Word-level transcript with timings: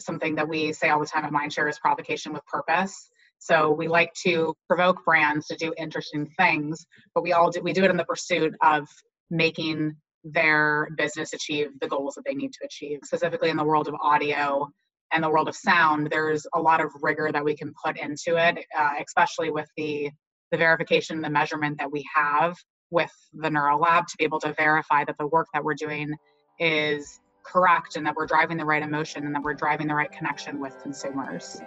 something 0.00 0.34
that 0.36 0.48
we 0.48 0.72
say 0.72 0.88
all 0.88 1.00
the 1.00 1.06
time 1.06 1.24
at 1.24 1.32
Mindshare 1.32 1.68
is 1.68 1.78
provocation 1.78 2.32
with 2.32 2.44
purpose. 2.46 3.10
So 3.38 3.70
we 3.70 3.88
like 3.88 4.12
to 4.24 4.54
provoke 4.66 5.04
brands 5.04 5.46
to 5.46 5.56
do 5.56 5.72
interesting 5.78 6.28
things, 6.38 6.84
but 7.14 7.22
we 7.22 7.32
all 7.32 7.50
do 7.50 7.60
we 7.62 7.72
do 7.72 7.84
it 7.84 7.90
in 7.90 7.96
the 7.96 8.04
pursuit 8.04 8.54
of 8.62 8.88
making 9.30 9.94
their 10.24 10.88
business 10.96 11.32
achieve 11.32 11.68
the 11.80 11.88
goals 11.88 12.14
that 12.14 12.24
they 12.26 12.34
need 12.34 12.52
to 12.52 12.64
achieve. 12.64 12.98
Specifically 13.04 13.50
in 13.50 13.56
the 13.56 13.64
world 13.64 13.88
of 13.88 13.94
audio 14.02 14.68
and 15.12 15.22
the 15.22 15.30
world 15.30 15.48
of 15.48 15.54
sound, 15.54 16.08
there's 16.10 16.46
a 16.54 16.60
lot 16.60 16.80
of 16.80 16.90
rigor 17.00 17.30
that 17.32 17.44
we 17.44 17.56
can 17.56 17.72
put 17.84 17.96
into 17.96 18.36
it, 18.36 18.64
uh, 18.76 18.90
especially 19.00 19.50
with 19.50 19.68
the 19.76 20.10
the 20.50 20.58
verification, 20.58 21.20
the 21.20 21.30
measurement 21.30 21.78
that 21.78 21.92
we 21.92 22.04
have 22.14 22.56
with 22.90 23.12
the 23.34 23.50
Neural 23.50 23.80
Lab 23.80 24.06
to 24.06 24.16
be 24.18 24.24
able 24.24 24.40
to 24.40 24.54
verify 24.54 25.04
that 25.04 25.16
the 25.18 25.26
work 25.26 25.46
that 25.52 25.62
we're 25.62 25.74
doing 25.74 26.14
is 26.58 27.20
correct 27.50 27.96
and 27.96 28.04
that 28.04 28.14
we're 28.14 28.26
driving 28.26 28.56
the 28.56 28.64
right 28.64 28.82
emotion 28.82 29.24
and 29.24 29.34
that 29.34 29.42
we're 29.42 29.54
driving 29.54 29.88
the 29.88 29.94
right 29.94 30.12
connection 30.12 30.60
with 30.60 30.80
consumers. 30.82 31.60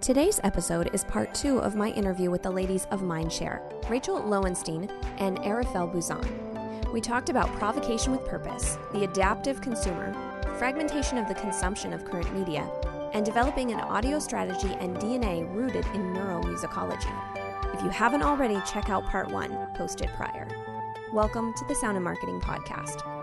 Today's 0.00 0.40
episode 0.44 0.90
is 0.92 1.04
part 1.04 1.34
two 1.34 1.58
of 1.58 1.74
my 1.74 1.88
interview 1.90 2.30
with 2.30 2.42
the 2.42 2.50
ladies 2.50 2.86
of 2.90 3.00
Mindshare, 3.00 3.60
Rachel 3.90 4.22
Lowenstein 4.22 4.90
and 5.18 5.38
Arafel 5.38 5.92
Buzan. 5.92 6.92
We 6.92 7.00
talked 7.00 7.28
about 7.28 7.52
provocation 7.54 8.12
with 8.12 8.24
purpose, 8.24 8.78
the 8.92 9.04
adaptive 9.04 9.60
consumer, 9.60 10.14
fragmentation 10.58 11.18
of 11.18 11.26
the 11.26 11.34
consumption 11.34 11.92
of 11.92 12.04
current 12.04 12.32
media, 12.34 12.70
and 13.12 13.24
developing 13.24 13.72
an 13.72 13.80
audio 13.80 14.18
strategy 14.18 14.76
and 14.80 14.96
DNA 14.96 15.52
rooted 15.54 15.86
in 15.86 16.14
neuromusicology. 16.14 17.74
If 17.74 17.82
you 17.82 17.88
haven't 17.88 18.22
already, 18.22 18.60
check 18.70 18.90
out 18.90 19.06
part 19.06 19.30
one, 19.30 19.50
posted 19.74 20.08
prior. 20.16 20.46
Welcome 21.12 21.52
to 21.54 21.64
the 21.66 21.74
Sound 21.74 21.96
In 21.96 22.02
Marketing 22.02 22.40
Podcast. 22.40 23.15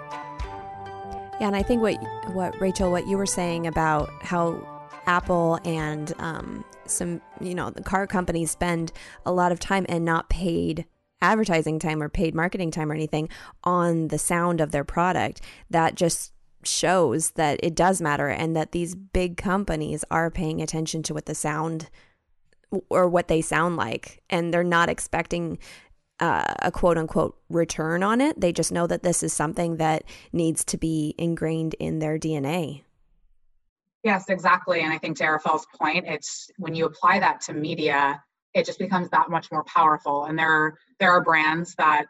Yeah, 1.39 1.47
and 1.47 1.55
I 1.55 1.63
think 1.63 1.81
what 1.81 1.95
what 2.33 2.59
Rachel, 2.61 2.91
what 2.91 3.07
you 3.07 3.17
were 3.17 3.25
saying 3.25 3.67
about 3.67 4.09
how 4.21 4.61
Apple 5.05 5.59
and 5.65 6.13
um, 6.19 6.63
some, 6.85 7.21
you 7.41 7.55
know, 7.55 7.69
the 7.69 7.83
car 7.83 8.07
companies 8.07 8.51
spend 8.51 8.91
a 9.25 9.31
lot 9.31 9.51
of 9.51 9.59
time 9.59 9.85
and 9.89 10.05
not 10.05 10.29
paid 10.29 10.85
advertising 11.21 11.79
time 11.79 12.03
or 12.03 12.09
paid 12.09 12.35
marketing 12.35 12.69
time 12.69 12.91
or 12.91 12.95
anything 12.95 13.29
on 13.63 14.09
the 14.09 14.17
sound 14.17 14.61
of 14.61 14.71
their 14.71 14.83
product. 14.83 15.41
That 15.69 15.95
just 15.95 16.33
shows 16.63 17.31
that 17.31 17.59
it 17.63 17.75
does 17.75 18.01
matter 18.01 18.29
and 18.29 18.55
that 18.55 18.71
these 18.71 18.95
big 18.95 19.37
companies 19.37 20.05
are 20.11 20.31
paying 20.31 20.61
attention 20.61 21.03
to 21.03 21.13
what 21.13 21.25
the 21.25 21.35
sound 21.35 21.89
or 22.89 23.07
what 23.07 23.27
they 23.27 23.41
sound 23.41 23.75
like 23.75 24.23
and 24.29 24.53
they're 24.53 24.63
not 24.63 24.89
expecting 24.89 25.59
uh, 26.19 26.53
a 26.61 26.71
quote 26.71 26.97
unquote 26.97 27.37
return 27.49 28.03
on 28.03 28.21
it. 28.21 28.39
They 28.39 28.53
just 28.53 28.71
know 28.71 28.87
that 28.87 29.03
this 29.03 29.23
is 29.23 29.33
something 29.33 29.77
that 29.77 30.03
needs 30.31 30.63
to 30.65 30.77
be 30.77 31.15
ingrained 31.17 31.73
in 31.75 31.99
their 31.99 32.17
DNA. 32.17 32.83
Yes, 34.03 34.25
exactly. 34.29 34.81
And 34.81 34.91
I 34.91 34.97
think 34.97 35.17
to 35.17 35.23
Arafel's 35.23 35.65
point, 35.79 36.05
it's 36.07 36.49
when 36.57 36.75
you 36.75 36.85
apply 36.85 37.19
that 37.19 37.39
to 37.41 37.53
media, 37.53 38.21
it 38.53 38.65
just 38.65 38.77
becomes 38.77 39.09
that 39.09 39.29
much 39.29 39.51
more 39.51 39.63
powerful. 39.63 40.25
And 40.25 40.37
there, 40.37 40.77
there 40.99 41.11
are 41.11 41.23
brands 41.23 41.73
that 41.77 42.07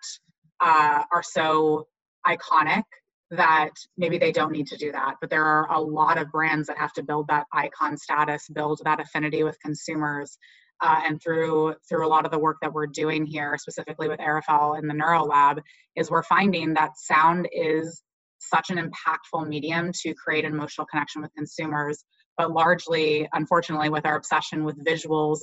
uh, 0.60 1.04
are 1.14 1.24
so 1.24 1.88
iconic 2.26 2.84
that 3.32 3.72
maybe 3.98 4.18
they 4.18 4.32
don't 4.32 4.52
need 4.52 4.68
to 4.68 4.78
do 4.78 4.92
that. 4.92 5.16
But 5.22 5.30
there 5.30 5.46
are 5.46 5.72
a 5.72 5.80
lot 5.80 6.18
of 6.18 6.32
brands 6.32 6.68
that 6.68 6.78
have 6.78 6.94
to 6.94 7.04
build 7.04 7.28
that 7.28 7.46
icon 7.52 7.98
status, 7.98 8.48
build 8.50 8.82
that 8.84 9.00
affinity 9.00 9.44
with 9.44 9.60
consumers. 9.60 10.38
Uh, 10.84 11.00
and 11.08 11.22
through 11.24 11.74
through 11.88 12.06
a 12.06 12.10
lot 12.10 12.26
of 12.26 12.32
the 12.32 12.38
work 12.38 12.58
that 12.62 12.74
we're 12.74 12.86
doing 12.86 13.26
here, 13.26 13.58
specifically 13.58 14.10
with 14.10 14.20
Arafel 14.20 14.78
in 14.78 14.86
the 14.86 14.94
Neural 14.94 15.26
Lab, 15.28 15.62
is 15.96 16.12
we're 16.12 16.24
finding 16.24 16.74
that 16.74 16.92
sound 16.98 17.48
is 17.54 18.04
such 18.40 18.70
an 18.70 18.78
impactful 18.78 19.48
medium 19.48 19.92
to 20.02 20.14
create 20.14 20.44
an 20.44 20.52
emotional 20.52 20.86
connection 20.86 21.22
with 21.22 21.32
consumers. 21.38 22.04
But 22.38 22.52
largely, 22.52 23.30
unfortunately, 23.32 23.90
with 23.90 24.06
our 24.06 24.18
obsession 24.18 24.66
with 24.66 24.84
visuals 24.84 25.40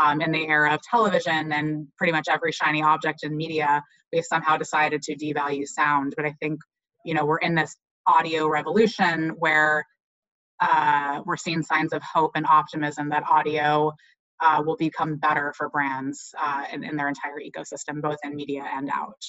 um, 0.00 0.20
in 0.20 0.30
the 0.30 0.46
era 0.46 0.74
of 0.74 0.80
television 0.82 1.52
and 1.52 1.86
pretty 1.96 2.12
much 2.12 2.26
every 2.28 2.52
shiny 2.52 2.82
object 2.82 3.20
in 3.22 3.34
media, 3.34 3.82
we've 4.12 4.24
somehow 4.24 4.58
decided 4.58 5.00
to 5.02 5.16
devalue 5.16 5.66
sound. 5.66 6.12
But 6.18 6.26
I 6.26 6.34
think 6.42 6.60
you 7.06 7.14
know 7.14 7.24
we're 7.24 7.38
in 7.38 7.54
this 7.54 7.74
audio 8.06 8.46
revolution 8.46 9.30
where 9.38 9.86
uh, 10.60 11.22
we're 11.24 11.38
seeing 11.38 11.62
signs 11.62 11.94
of 11.94 12.02
hope 12.02 12.32
and 12.34 12.44
optimism 12.46 13.08
that 13.08 13.24
audio 13.28 13.92
uh, 14.42 14.62
will 14.64 14.76
become 14.76 15.16
better 15.16 15.54
for 15.56 15.68
brands 15.68 16.34
uh, 16.40 16.64
in, 16.72 16.84
in 16.84 16.96
their 16.96 17.08
entire 17.08 17.38
ecosystem, 17.40 18.02
both 18.02 18.18
in 18.24 18.34
media 18.34 18.64
and 18.74 18.90
out. 18.92 19.24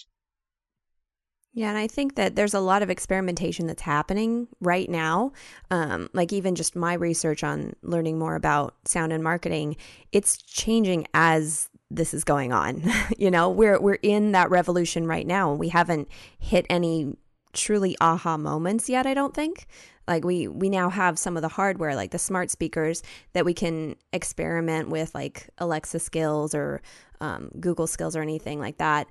Yeah, 1.56 1.70
and 1.70 1.78
I 1.78 1.86
think 1.86 2.16
that 2.16 2.36
there's 2.36 2.56
a 2.56 2.60
lot 2.60 2.82
of 2.82 2.90
experimentation 2.90 3.68
that's 3.68 3.84
happening 3.84 4.48
right 4.60 4.90
now. 4.90 5.34
Um, 5.70 6.10
like 6.12 6.34
even 6.34 6.56
just 6.56 6.76
my 6.76 6.94
research 6.96 7.44
on 7.44 7.74
learning 7.84 8.18
more 8.18 8.36
about 8.36 8.74
sound 8.86 9.14
and 9.14 9.24
marketing, 9.24 9.78
it's 10.12 10.42
changing 10.42 11.06
as 11.14 11.70
this 11.92 12.12
is 12.12 12.24
going 12.24 12.52
on. 12.52 12.82
you 13.20 13.30
know, 13.30 13.52
we're 13.52 13.80
we're 13.80 14.00
in 14.02 14.32
that 14.32 14.50
revolution 14.50 15.06
right 15.06 15.28
now. 15.28 15.52
and 15.52 15.60
We 15.60 15.70
haven't 15.70 16.08
hit 16.40 16.66
any 16.72 17.16
truly 17.54 17.96
aha 18.02 18.36
moments 18.36 18.90
yet, 18.90 19.06
I 19.06 19.14
don't 19.14 19.36
think. 19.36 19.68
Like 20.08 20.26
we 20.26 20.48
we 20.48 20.70
now 20.70 20.90
have 20.90 21.18
some 21.18 21.36
of 21.38 21.42
the 21.42 21.50
hardware 21.50 21.96
like 21.96 22.12
the 22.12 22.20
smart 22.20 22.50
speakers 22.52 23.04
that 23.34 23.46
we 23.46 23.54
can 23.54 23.96
experiment 24.12 24.90
with 24.90 25.14
like 25.16 25.50
Alexa 25.58 26.00
skills 26.00 26.54
or 26.54 26.82
um, 27.22 27.52
Google 27.60 27.88
skills 27.88 28.16
or 28.16 28.22
anything 28.22 28.60
like 28.60 28.78
that. 28.78 29.08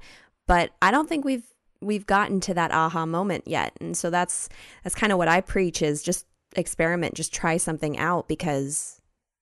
But 0.47 0.73
I 0.83 0.91
don't 0.91 1.09
think 1.09 1.25
we've 1.25 1.47
we've 1.81 2.07
gotten 2.07 2.41
to 2.41 2.55
that 2.55 2.73
aha 2.73 3.07
moment 3.07 3.45
yet. 3.47 3.73
And 3.81 3.97
so 3.97 4.11
that's 4.11 4.49
that's 4.83 4.95
kind 4.95 5.13
of 5.13 5.19
what 5.19 5.29
I 5.29 5.41
preach 5.41 5.83
is 5.83 6.03
just 6.03 6.27
experiment, 6.55 7.15
just 7.15 7.33
try 7.33 7.57
something 7.57 7.99
out 7.99 8.29
because 8.29 9.01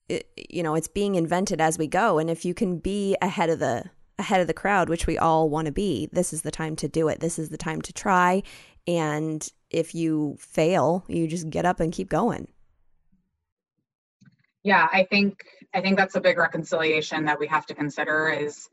it, 0.09 0.29
you 0.49 0.63
know, 0.63 0.75
it's 0.75 0.89
being 0.89 1.15
invented 1.15 1.61
as 1.61 1.79
we 1.79 1.87
go 1.87 2.19
and 2.19 2.31
if 2.31 2.45
you 2.45 2.55
can 2.55 2.79
be 2.79 3.17
ahead 3.21 3.51
of 3.51 3.59
the 3.59 3.85
ahead 4.19 4.41
of 4.41 4.47
the 4.47 4.55
crowd, 4.55 4.89
which 4.89 5.07
we 5.07 5.19
all 5.19 5.49
want 5.49 5.67
to 5.67 5.73
be, 5.73 6.09
this 6.13 6.33
is 6.33 6.43
the 6.43 6.51
time 6.51 6.77
to 6.77 6.89
do 6.89 7.09
it. 7.09 7.21
This 7.21 7.39
is 7.39 7.49
the 7.49 7.57
time 7.57 7.81
to 7.83 7.93
try 7.93 8.43
and 8.87 9.49
if 9.71 9.95
you 9.95 10.37
fail, 10.39 11.05
you 11.09 11.27
just 11.27 11.49
get 11.49 11.65
up 11.65 11.81
and 11.81 11.93
keep 11.93 12.09
going. 12.09 12.49
Yeah, 14.63 14.87
I 14.93 15.05
think 15.05 15.43
I 15.73 15.81
think 15.81 15.97
that's 15.97 16.17
a 16.17 16.21
big 16.21 16.37
reconciliation 16.37 17.25
that 17.25 17.39
we 17.39 17.47
have 17.47 17.67
to 17.67 17.75
consider 17.75 18.29
is 18.29 18.69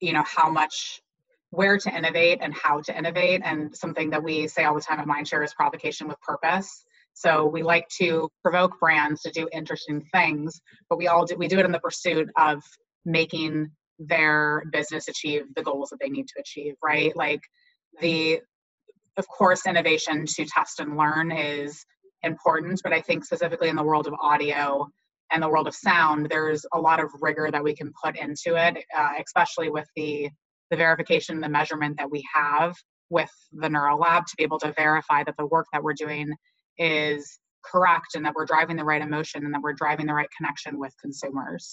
you 0.00 0.12
know 0.12 0.22
how 0.24 0.50
much 0.50 1.02
where 1.50 1.78
to 1.78 1.96
innovate 1.96 2.38
and 2.42 2.54
how 2.54 2.80
to 2.82 2.96
innovate. 2.96 3.40
And 3.44 3.74
something 3.74 4.10
that 4.10 4.22
we 4.22 4.46
say 4.46 4.64
all 4.64 4.74
the 4.74 4.80
time 4.80 5.00
at 5.00 5.06
mindshare 5.06 5.44
is 5.44 5.54
provocation 5.54 6.08
with 6.08 6.20
purpose. 6.20 6.84
So 7.14 7.46
we 7.46 7.62
like 7.62 7.88
to 7.98 8.28
provoke 8.42 8.78
brands 8.78 9.22
to 9.22 9.30
do 9.30 9.48
interesting 9.52 10.04
things 10.12 10.60
but 10.90 10.98
we 10.98 11.08
all 11.08 11.24
do 11.24 11.36
we 11.36 11.48
do 11.48 11.58
it 11.58 11.64
in 11.64 11.72
the 11.72 11.80
pursuit 11.80 12.28
of 12.36 12.62
making 13.06 13.70
their 13.98 14.62
business 14.70 15.08
achieve 15.08 15.44
the 15.54 15.62
goals 15.62 15.88
that 15.88 15.98
they 16.00 16.10
need 16.10 16.26
to 16.28 16.40
achieve 16.40 16.74
right? 16.84 17.16
Like 17.16 17.40
the 18.00 18.40
of 19.16 19.26
course, 19.28 19.66
innovation 19.66 20.26
to 20.26 20.44
test 20.44 20.80
and 20.80 20.96
learn 20.96 21.32
is 21.32 21.84
important, 22.22 22.80
but 22.82 22.92
I 22.92 23.00
think 23.00 23.24
specifically 23.24 23.68
in 23.68 23.76
the 23.76 23.82
world 23.82 24.06
of 24.06 24.14
audio 24.20 24.86
and 25.32 25.42
the 25.42 25.48
world 25.48 25.66
of 25.66 25.74
sound, 25.74 26.28
there's 26.30 26.64
a 26.72 26.78
lot 26.78 27.00
of 27.00 27.10
rigor 27.20 27.50
that 27.50 27.62
we 27.62 27.74
can 27.74 27.92
put 28.02 28.16
into 28.16 28.56
it, 28.56 28.84
uh, 28.96 29.10
especially 29.24 29.70
with 29.70 29.86
the 29.96 30.30
the 30.70 30.76
verification, 30.76 31.40
the 31.40 31.48
measurement 31.48 31.96
that 31.96 32.10
we 32.10 32.24
have 32.34 32.74
with 33.08 33.30
the 33.52 33.68
Neural 33.68 34.00
Lab 34.00 34.26
to 34.26 34.34
be 34.36 34.42
able 34.42 34.58
to 34.58 34.72
verify 34.72 35.22
that 35.22 35.36
the 35.38 35.46
work 35.46 35.66
that 35.72 35.82
we're 35.82 35.94
doing 35.94 36.34
is 36.76 37.38
correct 37.64 38.16
and 38.16 38.24
that 38.24 38.34
we're 38.34 38.46
driving 38.46 38.76
the 38.76 38.84
right 38.84 39.00
emotion 39.00 39.44
and 39.44 39.54
that 39.54 39.62
we're 39.62 39.72
driving 39.72 40.06
the 40.06 40.14
right 40.14 40.28
connection 40.36 40.78
with 40.78 40.92
consumers. 41.00 41.72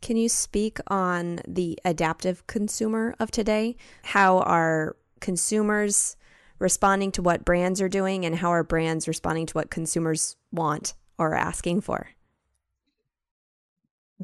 Can 0.00 0.16
you 0.16 0.28
speak 0.28 0.78
on 0.86 1.40
the 1.46 1.78
adaptive 1.84 2.46
consumer 2.46 3.14
of 3.18 3.30
today? 3.30 3.76
How 4.04 4.38
are 4.38 4.96
consumers 5.20 6.16
responding 6.58 7.12
to 7.12 7.22
what 7.22 7.44
brands 7.44 7.80
are 7.80 7.88
doing 7.88 8.24
and 8.24 8.36
how 8.36 8.50
are 8.50 8.64
brands 8.64 9.06
responding 9.06 9.46
to 9.46 9.54
what 9.54 9.70
consumers 9.70 10.36
want 10.52 10.94
or 11.18 11.32
are 11.32 11.36
asking 11.36 11.80
for? 11.80 12.08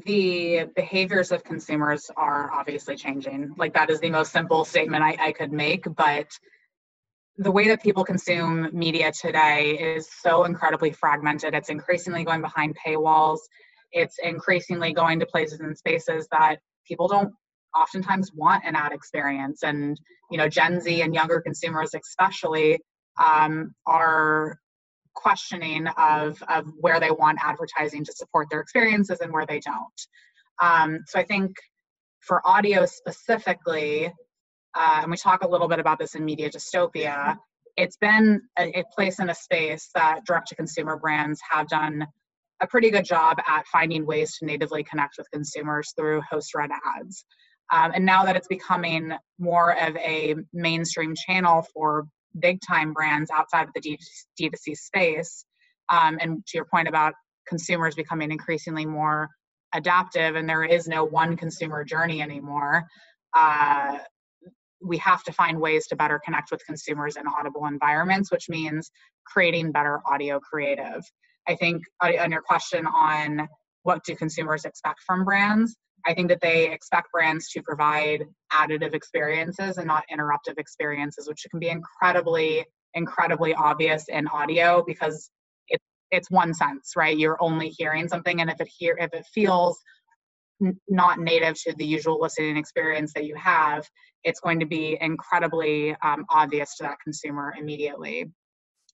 The 0.05 0.65
behaviors 0.75 1.31
of 1.31 1.43
consumers 1.45 2.11
are 2.17 2.51
obviously 2.51 2.97
changing. 2.97 3.55
Like, 3.57 3.73
that 3.75 3.89
is 3.89 4.01
the 4.01 4.09
most 4.09 4.33
simple 4.33 4.65
statement 4.65 5.03
I, 5.03 5.15
I 5.19 5.31
could 5.31 5.53
make. 5.53 5.85
But 5.95 6.37
the 7.37 7.51
way 7.51 7.67
that 7.69 7.81
people 7.81 8.03
consume 8.03 8.69
media 8.73 9.11
today 9.13 9.71
is 9.71 10.09
so 10.21 10.43
incredibly 10.43 10.91
fragmented. 10.91 11.53
It's 11.53 11.69
increasingly 11.69 12.25
going 12.25 12.41
behind 12.41 12.75
paywalls, 12.85 13.39
it's 13.91 14.17
increasingly 14.21 14.93
going 14.93 15.19
to 15.19 15.25
places 15.25 15.61
and 15.61 15.77
spaces 15.77 16.27
that 16.31 16.57
people 16.85 17.07
don't 17.07 17.33
oftentimes 17.75 18.31
want 18.33 18.63
an 18.65 18.75
ad 18.75 18.91
experience 18.91 19.63
and 19.63 19.99
you 20.31 20.37
know 20.37 20.47
gen 20.47 20.79
z 20.79 21.01
and 21.01 21.13
younger 21.13 21.41
consumers 21.41 21.93
especially 21.93 22.79
um, 23.23 23.73
are 23.85 24.57
questioning 25.13 25.87
of, 25.97 26.43
of 26.49 26.65
where 26.77 26.99
they 26.99 27.09
want 27.09 27.39
advertising 27.41 28.03
to 28.03 28.11
support 28.11 28.47
their 28.51 28.59
experiences 28.59 29.19
and 29.21 29.31
where 29.31 29.45
they 29.45 29.59
don't 29.59 30.07
um, 30.61 30.99
so 31.07 31.19
i 31.19 31.23
think 31.23 31.55
for 32.19 32.45
audio 32.45 32.85
specifically 32.85 34.07
uh, 34.77 34.99
and 35.01 35.11
we 35.11 35.17
talk 35.17 35.43
a 35.43 35.47
little 35.47 35.67
bit 35.67 35.79
about 35.79 35.99
this 35.99 36.15
in 36.15 36.25
media 36.25 36.49
dystopia 36.49 37.37
it's 37.77 37.97
been 37.97 38.41
a, 38.57 38.79
a 38.79 38.83
place 38.93 39.19
in 39.19 39.29
a 39.29 39.35
space 39.35 39.89
that 39.95 40.25
direct 40.25 40.47
to 40.47 40.55
consumer 40.55 40.97
brands 40.97 41.39
have 41.49 41.67
done 41.67 42.05
a 42.61 42.67
pretty 42.67 42.89
good 42.89 43.05
job 43.05 43.37
at 43.47 43.67
finding 43.67 44.05
ways 44.05 44.37
to 44.37 44.45
natively 44.45 44.83
connect 44.83 45.15
with 45.17 45.29
consumers 45.31 45.93
through 45.97 46.21
host 46.29 46.55
read 46.55 46.69
ads. 46.97 47.25
Um, 47.71 47.91
and 47.95 48.05
now 48.05 48.25
that 48.25 48.35
it's 48.35 48.47
becoming 48.47 49.13
more 49.39 49.71
of 49.71 49.95
a 49.97 50.35
mainstream 50.53 51.13
channel 51.15 51.65
for 51.73 52.05
big 52.39 52.59
time 52.67 52.93
brands 52.93 53.31
outside 53.31 53.67
of 53.67 53.73
the 53.73 53.97
D2C 54.39 54.75
space, 54.75 55.45
um, 55.89 56.17
and 56.21 56.45
to 56.47 56.57
your 56.57 56.65
point 56.65 56.87
about 56.87 57.13
consumers 57.47 57.95
becoming 57.95 58.31
increasingly 58.31 58.85
more 58.85 59.29
adaptive 59.73 60.35
and 60.35 60.47
there 60.47 60.63
is 60.63 60.87
no 60.87 61.03
one 61.03 61.35
consumer 61.35 61.83
journey 61.83 62.21
anymore, 62.21 62.85
uh, 63.35 63.97
we 64.81 64.97
have 64.97 65.23
to 65.23 65.31
find 65.31 65.59
ways 65.59 65.87
to 65.87 65.95
better 65.95 66.19
connect 66.23 66.51
with 66.51 66.65
consumers 66.65 67.15
in 67.15 67.23
audible 67.27 67.65
environments, 67.65 68.31
which 68.31 68.49
means 68.49 68.91
creating 69.25 69.71
better 69.71 70.01
audio 70.05 70.39
creative. 70.39 71.03
I 71.47 71.55
think 71.55 71.83
uh, 72.03 72.11
on 72.19 72.31
your 72.31 72.41
question 72.41 72.85
on 72.85 73.47
what 73.83 74.03
do 74.03 74.15
consumers 74.15 74.65
expect 74.65 75.01
from 75.05 75.25
brands, 75.25 75.75
I 76.07 76.13
think 76.13 76.29
that 76.29 76.41
they 76.41 76.71
expect 76.71 77.11
brands 77.11 77.49
to 77.49 77.63
provide 77.63 78.25
additive 78.53 78.93
experiences 78.93 79.77
and 79.77 79.87
not 79.87 80.03
interruptive 80.11 80.57
experiences, 80.57 81.27
which 81.27 81.45
can 81.49 81.59
be 81.59 81.69
incredibly, 81.69 82.65
incredibly 82.93 83.53
obvious 83.55 84.05
in 84.09 84.27
audio 84.27 84.83
because 84.85 85.31
it, 85.67 85.81
it's 86.11 86.29
one 86.29 86.53
sense, 86.53 86.93
right? 86.95 87.17
You're 87.17 87.41
only 87.41 87.69
hearing 87.69 88.07
something, 88.07 88.39
and 88.41 88.49
if 88.49 88.61
it 88.61 88.69
hear 88.77 88.95
if 88.99 89.13
it 89.13 89.25
feels 89.33 89.79
n- 90.63 90.79
not 90.87 91.19
native 91.19 91.55
to 91.63 91.73
the 91.73 91.85
usual 91.85 92.19
listening 92.21 92.57
experience 92.57 93.13
that 93.13 93.25
you 93.25 93.35
have, 93.35 93.87
it's 94.23 94.39
going 94.39 94.59
to 94.59 94.65
be 94.65 94.97
incredibly 95.01 95.95
um, 96.03 96.25
obvious 96.29 96.75
to 96.77 96.83
that 96.83 96.97
consumer 97.03 97.53
immediately. 97.57 98.25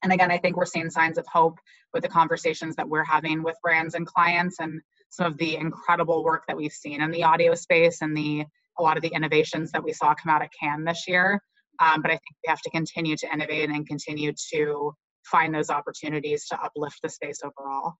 And 0.04 0.12
again, 0.12 0.32
I 0.32 0.38
think 0.38 0.58
we're 0.58 0.66
seeing 0.66 0.90
signs 0.90 1.18
of 1.18 1.26
hope 1.32 1.60
with 1.94 2.04
the 2.04 2.10
conversations 2.10 2.76
that 2.78 2.90
we're 2.90 3.04
having 3.04 3.44
with 3.44 3.56
brands 3.62 3.96
and 3.96 4.06
clients 4.08 4.60
and 4.60 4.82
some 5.12 5.28
of 5.28 5.38
the 5.38 5.56
incredible 5.58 6.24
work 6.24 6.44
that 6.48 6.58
we've 6.58 6.72
seen 6.72 7.02
in 7.02 7.12
the 7.12 7.24
audio 7.24 7.54
space 7.54 8.02
and 8.02 8.18
the 8.18 8.46
a 8.80 8.82
lot 8.82 8.98
of 8.98 9.04
the 9.04 9.10
innovations 9.10 9.72
that 9.72 9.84
we 9.84 9.94
saw 9.94 10.16
come 10.16 10.34
out 10.34 10.42
at 10.42 10.50
Cannes 10.58 10.86
this 10.86 11.04
year. 11.08 11.42
Um, 11.80 12.02
but 12.02 12.10
I 12.10 12.14
think 12.14 12.36
we 12.44 12.50
have 12.50 12.62
to 12.62 12.70
continue 12.70 13.16
to 13.18 13.32
innovate 13.32 13.70
and 13.70 13.88
continue 13.88 14.34
to 14.54 14.94
find 15.24 15.54
those 15.54 15.70
opportunities 15.70 16.48
to 16.48 16.60
uplift 16.60 17.00
the 17.04 17.10
space 17.10 17.42
overall. 17.44 17.94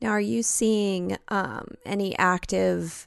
Now, 0.00 0.10
are 0.10 0.20
you 0.20 0.42
seeing 0.42 1.18
um, 1.28 1.74
any 1.84 2.16
active 2.16 3.06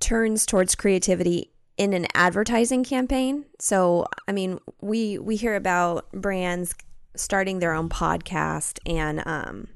turns 0.00 0.44
towards 0.44 0.74
creativity 0.74 1.50
in 1.78 1.94
an 1.94 2.06
advertising 2.14 2.84
campaign? 2.84 3.46
So, 3.58 4.06
I 4.28 4.32
mean, 4.32 4.58
we 4.80 5.18
we 5.18 5.36
hear 5.36 5.54
about 5.54 6.10
brands 6.12 6.74
starting 7.16 7.60
their 7.60 7.72
own 7.72 7.88
podcast 7.88 8.78
and 8.86 9.22
um, 9.26 9.68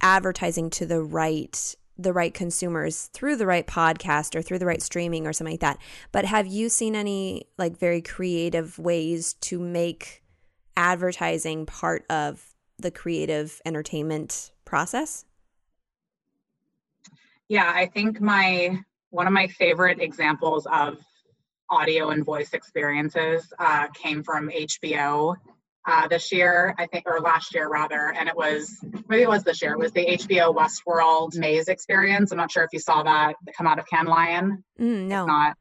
advertising 0.00 0.70
to 0.70 0.86
the 0.86 1.02
right 1.02 1.74
the 1.98 2.12
right 2.12 2.34
consumers 2.34 3.06
through 3.14 3.36
the 3.36 3.46
right 3.46 3.66
podcast 3.66 4.34
or 4.34 4.42
through 4.42 4.58
the 4.58 4.66
right 4.66 4.82
streaming 4.82 5.26
or 5.26 5.32
something 5.32 5.54
like 5.54 5.60
that. 5.60 5.78
But 6.12 6.26
have 6.26 6.46
you 6.46 6.68
seen 6.68 6.94
any 6.94 7.46
like 7.56 7.78
very 7.78 8.02
creative 8.02 8.78
ways 8.78 9.32
to 9.34 9.58
make 9.58 10.22
advertising 10.76 11.64
part 11.64 12.04
of 12.10 12.54
the 12.78 12.90
creative 12.90 13.62
entertainment 13.64 14.52
process? 14.66 15.24
Yeah, 17.48 17.72
I 17.74 17.86
think 17.86 18.20
my 18.20 18.78
one 19.10 19.26
of 19.26 19.32
my 19.32 19.46
favorite 19.46 20.00
examples 20.00 20.66
of 20.66 20.98
audio 21.70 22.10
and 22.10 22.24
voice 22.24 22.52
experiences 22.52 23.52
uh, 23.58 23.88
came 23.88 24.22
from 24.22 24.50
HBO 24.50 25.36
uh, 25.86 26.08
this 26.08 26.32
year, 26.32 26.74
I 26.78 26.86
think, 26.86 27.04
or 27.06 27.20
last 27.20 27.54
year 27.54 27.68
rather, 27.68 28.12
and 28.18 28.28
it 28.28 28.36
was 28.36 28.78
maybe 29.08 29.22
it 29.22 29.28
was 29.28 29.44
this 29.44 29.62
year. 29.62 29.72
It 29.72 29.78
was 29.78 29.92
the 29.92 30.04
HBO 30.04 30.54
Westworld 30.54 31.36
Maze 31.36 31.68
experience. 31.68 32.32
I'm 32.32 32.38
not 32.38 32.50
sure 32.50 32.64
if 32.64 32.70
you 32.72 32.80
saw 32.80 33.02
that 33.04 33.34
come 33.56 33.66
out 33.66 33.78
of 33.78 33.86
Cannes 33.86 34.08
Lion. 34.08 34.64
Mm, 34.80 35.06
no, 35.06 35.26
not. 35.26 35.56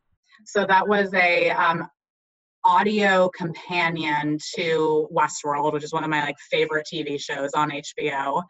So 0.45 0.65
that 0.65 0.87
was 0.87 1.13
a 1.13 1.51
um, 1.51 1.87
audio 2.63 3.29
companion 3.29 4.39
to 4.55 5.07
Westworld, 5.15 5.73
which 5.73 5.83
is 5.83 5.93
one 5.93 6.03
of 6.03 6.09
my 6.09 6.23
like 6.23 6.37
favorite 6.51 6.87
TV 6.91 7.19
shows 7.19 7.51
on 7.53 7.69
HBO. 7.69 8.41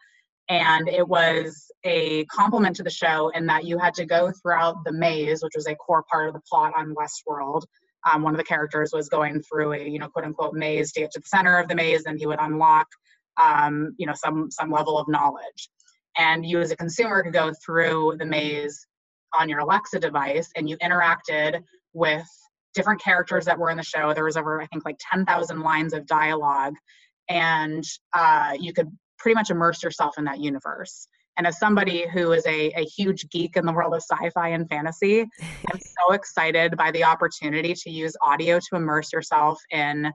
And 0.48 0.88
it 0.88 1.06
was 1.06 1.70
a 1.84 2.24
compliment 2.26 2.76
to 2.76 2.82
the 2.82 2.90
show 2.90 3.30
in 3.30 3.46
that 3.46 3.64
you 3.64 3.78
had 3.78 3.94
to 3.94 4.06
go 4.06 4.32
throughout 4.40 4.76
the 4.84 4.92
maze, 4.92 5.42
which 5.42 5.54
was 5.56 5.66
a 5.66 5.74
core 5.74 6.04
part 6.10 6.28
of 6.28 6.34
the 6.34 6.40
plot 6.48 6.72
on 6.76 6.94
Westworld, 6.94 7.64
um, 8.06 8.22
one 8.22 8.34
of 8.34 8.38
the 8.38 8.44
characters 8.44 8.90
was 8.92 9.08
going 9.08 9.42
through 9.42 9.72
a 9.72 9.88
you 9.88 9.98
know 9.98 10.08
quote 10.08 10.24
unquote 10.24 10.54
maze 10.54 10.92
to 10.92 11.00
get 11.00 11.10
to 11.12 11.20
the 11.20 11.28
center 11.28 11.58
of 11.58 11.68
the 11.68 11.74
maze 11.74 12.04
and 12.06 12.18
he 12.18 12.26
would 12.26 12.38
unlock 12.40 12.86
um, 13.42 13.94
you 13.98 14.06
know 14.06 14.14
some 14.14 14.50
some 14.50 14.70
level 14.70 14.98
of 14.98 15.08
knowledge. 15.08 15.68
And 16.18 16.46
you 16.46 16.60
as 16.60 16.70
a 16.70 16.76
consumer 16.76 17.22
could 17.22 17.34
go 17.34 17.52
through 17.64 18.16
the 18.18 18.24
maze 18.24 18.86
on 19.38 19.48
your 19.48 19.58
alexa 19.60 19.98
device 19.98 20.50
and 20.56 20.68
you 20.68 20.76
interacted 20.78 21.62
with 21.92 22.26
different 22.74 23.02
characters 23.02 23.44
that 23.44 23.58
were 23.58 23.70
in 23.70 23.76
the 23.76 23.82
show. 23.82 24.14
There 24.14 24.24
was 24.24 24.36
over 24.36 24.60
i 24.60 24.66
think 24.66 24.84
like 24.84 24.98
10000 24.98 25.60
lines 25.60 25.92
of 25.92 26.06
dialogue 26.06 26.74
and 27.28 27.84
uh, 28.12 28.52
you 28.58 28.72
could 28.72 28.88
pretty 29.18 29.34
much 29.34 29.50
immerse 29.50 29.82
yourself 29.82 30.14
in 30.18 30.24
that 30.24 30.38
universe 30.38 31.08
and 31.36 31.46
as 31.46 31.58
somebody 31.58 32.06
who 32.08 32.32
is 32.32 32.46
a, 32.46 32.70
a 32.76 32.84
huge 32.84 33.28
geek 33.28 33.56
in 33.56 33.66
the 33.66 33.72
world 33.72 33.94
of 33.94 34.02
sci 34.02 34.30
fi 34.30 34.48
and 34.48 34.68
fantasy, 34.68 35.20
I'm 35.20 35.80
so 36.08 36.12
excited 36.12 36.76
by 36.76 36.90
the 36.90 37.04
opportunity 37.04 37.74
to 37.74 37.90
use 37.90 38.16
audio 38.22 38.58
to 38.58 38.76
immerse 38.76 39.12
yourself 39.12 39.60
in, 39.70 40.10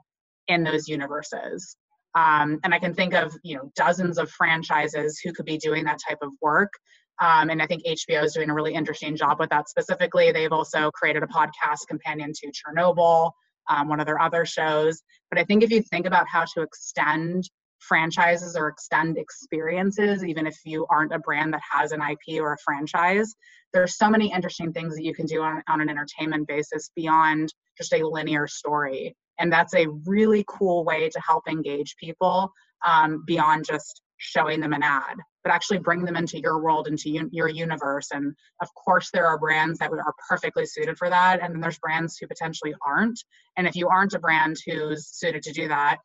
in 0.47 0.63
those 0.63 0.87
universes. 0.87 1.77
Um, 2.15 2.59
and 2.63 2.73
I 2.73 2.79
can 2.79 2.93
think 2.93 3.13
of 3.13 3.33
you 3.43 3.55
know 3.55 3.71
dozens 3.75 4.17
of 4.17 4.29
franchises 4.29 5.19
who 5.23 5.31
could 5.31 5.45
be 5.45 5.57
doing 5.57 5.85
that 5.85 5.99
type 6.07 6.17
of 6.21 6.31
work. 6.41 6.73
Um, 7.21 7.49
and 7.51 7.61
I 7.61 7.67
think 7.67 7.83
HBO 7.85 8.23
is 8.23 8.33
doing 8.33 8.49
a 8.49 8.53
really 8.53 8.73
interesting 8.73 9.15
job 9.15 9.39
with 9.39 9.49
that. 9.51 9.69
Specifically, 9.69 10.31
they've 10.31 10.51
also 10.51 10.89
created 10.91 11.23
a 11.23 11.27
podcast 11.27 11.87
companion 11.87 12.33
to 12.33 12.51
Chernobyl, 12.51 13.31
um, 13.69 13.87
one 13.87 13.99
of 13.99 14.07
their 14.07 14.19
other 14.19 14.43
shows. 14.43 15.01
But 15.29 15.39
I 15.39 15.43
think 15.43 15.63
if 15.63 15.69
you 15.69 15.83
think 15.83 16.07
about 16.07 16.27
how 16.27 16.45
to 16.55 16.61
extend 16.61 17.43
franchises 17.81 18.55
or 18.55 18.67
extend 18.67 19.17
experiences, 19.17 20.23
even 20.23 20.47
if 20.47 20.57
you 20.65 20.85
aren't 20.89 21.13
a 21.13 21.19
brand 21.19 21.53
that 21.53 21.61
has 21.69 21.91
an 21.91 22.01
IP 22.01 22.41
or 22.41 22.53
a 22.53 22.57
franchise. 22.63 23.33
There's 23.73 23.97
so 23.97 24.09
many 24.09 24.31
interesting 24.31 24.71
things 24.71 24.95
that 24.95 25.03
you 25.03 25.13
can 25.13 25.25
do 25.25 25.41
on, 25.41 25.63
on 25.67 25.81
an 25.81 25.89
entertainment 25.89 26.47
basis 26.47 26.91
beyond 26.95 27.53
just 27.77 27.93
a 27.93 28.07
linear 28.07 28.47
story. 28.47 29.15
And 29.39 29.51
that's 29.51 29.73
a 29.73 29.87
really 30.05 30.45
cool 30.47 30.85
way 30.85 31.09
to 31.09 31.21
help 31.25 31.47
engage 31.47 31.95
people 31.97 32.51
um, 32.85 33.23
beyond 33.25 33.65
just 33.65 34.01
showing 34.17 34.59
them 34.59 34.73
an 34.73 34.83
ad, 34.83 35.17
but 35.43 35.51
actually 35.51 35.79
bring 35.79 36.05
them 36.05 36.15
into 36.15 36.39
your 36.39 36.61
world, 36.61 36.87
into 36.87 37.09
un- 37.17 37.29
your 37.31 37.49
universe. 37.49 38.09
And 38.11 38.35
of 38.61 38.69
course, 38.75 39.09
there 39.11 39.25
are 39.25 39.39
brands 39.39 39.79
that 39.79 39.91
are 39.91 40.13
perfectly 40.29 40.65
suited 40.65 40.97
for 40.97 41.09
that. 41.09 41.41
And 41.41 41.53
then 41.53 41.61
there's 41.61 41.79
brands 41.79 42.17
who 42.17 42.27
potentially 42.27 42.75
aren't. 42.85 43.19
And 43.57 43.65
if 43.65 43.75
you 43.75 43.87
aren't 43.87 44.13
a 44.13 44.19
brand 44.19 44.57
who's 44.65 45.07
suited 45.07 45.41
to 45.43 45.53
do 45.53 45.67
that, 45.69 45.97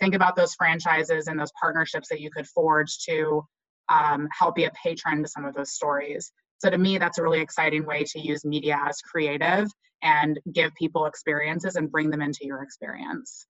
think 0.00 0.14
about 0.14 0.36
those 0.36 0.54
franchises 0.54 1.26
and 1.28 1.38
those 1.38 1.52
partnerships 1.60 2.08
that 2.08 2.20
you 2.20 2.30
could 2.30 2.46
forge 2.46 2.98
to 3.06 3.42
um, 3.88 4.28
help 4.36 4.54
be 4.54 4.64
a 4.64 4.70
patron 4.82 5.22
to 5.22 5.28
some 5.28 5.44
of 5.44 5.54
those 5.54 5.72
stories. 5.72 6.32
So 6.58 6.70
to 6.70 6.78
me, 6.78 6.98
that's 6.98 7.18
a 7.18 7.22
really 7.22 7.40
exciting 7.40 7.84
way 7.84 8.04
to 8.04 8.20
use 8.20 8.44
media 8.44 8.78
as 8.86 9.00
creative 9.02 9.68
and 10.02 10.38
give 10.52 10.72
people 10.74 11.06
experiences 11.06 11.76
and 11.76 11.90
bring 11.90 12.10
them 12.10 12.22
into 12.22 12.40
your 12.42 12.62
experience. 12.62 13.46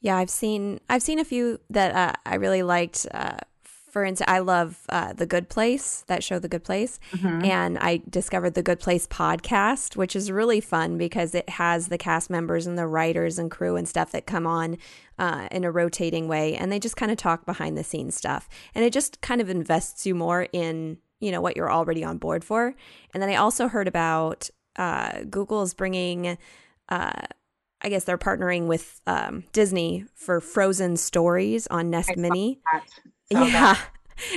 Yeah, 0.00 0.16
I've 0.16 0.30
seen 0.30 0.80
I've 0.88 1.02
seen 1.02 1.18
a 1.18 1.24
few 1.24 1.58
that 1.70 1.94
uh, 1.94 2.12
I 2.24 2.36
really 2.36 2.62
liked. 2.62 3.06
Uh, 3.12 3.38
for 3.96 4.04
instance, 4.04 4.28
I 4.28 4.40
love 4.40 4.82
uh, 4.90 5.14
The 5.14 5.24
Good 5.24 5.48
Place, 5.48 6.04
that 6.06 6.22
show, 6.22 6.38
The 6.38 6.50
Good 6.50 6.64
Place. 6.64 7.00
Mm-hmm. 7.12 7.46
And 7.46 7.78
I 7.78 8.02
discovered 8.10 8.52
The 8.52 8.62
Good 8.62 8.78
Place 8.78 9.06
podcast, 9.06 9.96
which 9.96 10.14
is 10.14 10.30
really 10.30 10.60
fun 10.60 10.98
because 10.98 11.34
it 11.34 11.48
has 11.48 11.88
the 11.88 11.96
cast 11.96 12.28
members 12.28 12.66
and 12.66 12.76
the 12.76 12.86
writers 12.86 13.38
and 13.38 13.50
crew 13.50 13.74
and 13.74 13.88
stuff 13.88 14.12
that 14.12 14.26
come 14.26 14.46
on 14.46 14.76
uh, 15.18 15.48
in 15.50 15.64
a 15.64 15.70
rotating 15.70 16.28
way. 16.28 16.54
And 16.54 16.70
they 16.70 16.78
just 16.78 16.98
kind 16.98 17.10
of 17.10 17.16
talk 17.16 17.46
behind 17.46 17.78
the 17.78 17.82
scenes 17.82 18.14
stuff. 18.14 18.50
And 18.74 18.84
it 18.84 18.92
just 18.92 19.22
kind 19.22 19.40
of 19.40 19.48
invests 19.48 20.04
you 20.04 20.14
more 20.14 20.46
in, 20.52 20.98
you 21.18 21.32
know, 21.32 21.40
what 21.40 21.56
you're 21.56 21.72
already 21.72 22.04
on 22.04 22.18
board 22.18 22.44
for. 22.44 22.74
And 23.14 23.22
then 23.22 23.30
I 23.30 23.36
also 23.36 23.66
heard 23.66 23.88
about 23.88 24.50
uh, 24.78 25.22
Google's 25.30 25.72
bringing. 25.72 26.36
Uh, 26.90 27.22
I 27.80 27.88
guess 27.88 28.04
they're 28.04 28.18
partnering 28.18 28.66
with 28.66 29.00
um, 29.06 29.44
Disney 29.52 30.04
for 30.14 30.42
Frozen 30.42 30.98
stories 30.98 31.66
on 31.68 31.88
Nest 31.88 32.14
Mini. 32.18 32.60
That. 32.74 32.84
Yeah. 33.30 33.76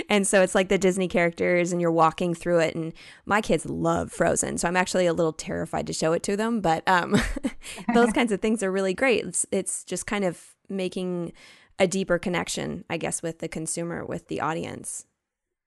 And 0.09 0.27
so 0.27 0.41
it's 0.41 0.55
like 0.55 0.67
the 0.67 0.77
Disney 0.77 1.07
characters, 1.07 1.71
and 1.71 1.79
you're 1.79 1.89
walking 1.89 2.33
through 2.33 2.59
it. 2.59 2.75
And 2.75 2.93
my 3.25 3.39
kids 3.41 3.65
love 3.65 4.11
Frozen, 4.11 4.57
so 4.57 4.67
I'm 4.67 4.75
actually 4.75 5.05
a 5.05 5.13
little 5.13 5.31
terrified 5.31 5.87
to 5.87 5.93
show 5.93 6.11
it 6.11 6.23
to 6.23 6.35
them. 6.35 6.59
But 6.59 6.85
um, 6.87 7.15
those 7.93 8.11
kinds 8.13 8.31
of 8.31 8.41
things 8.41 8.61
are 8.61 8.71
really 8.71 8.93
great. 8.93 9.25
It's, 9.25 9.45
it's 9.51 9.85
just 9.85 10.05
kind 10.05 10.25
of 10.25 10.55
making 10.67 11.31
a 11.79 11.87
deeper 11.87 12.19
connection, 12.19 12.83
I 12.89 12.97
guess, 12.97 13.23
with 13.23 13.39
the 13.39 13.47
consumer, 13.47 14.05
with 14.05 14.27
the 14.27 14.41
audience. 14.41 15.05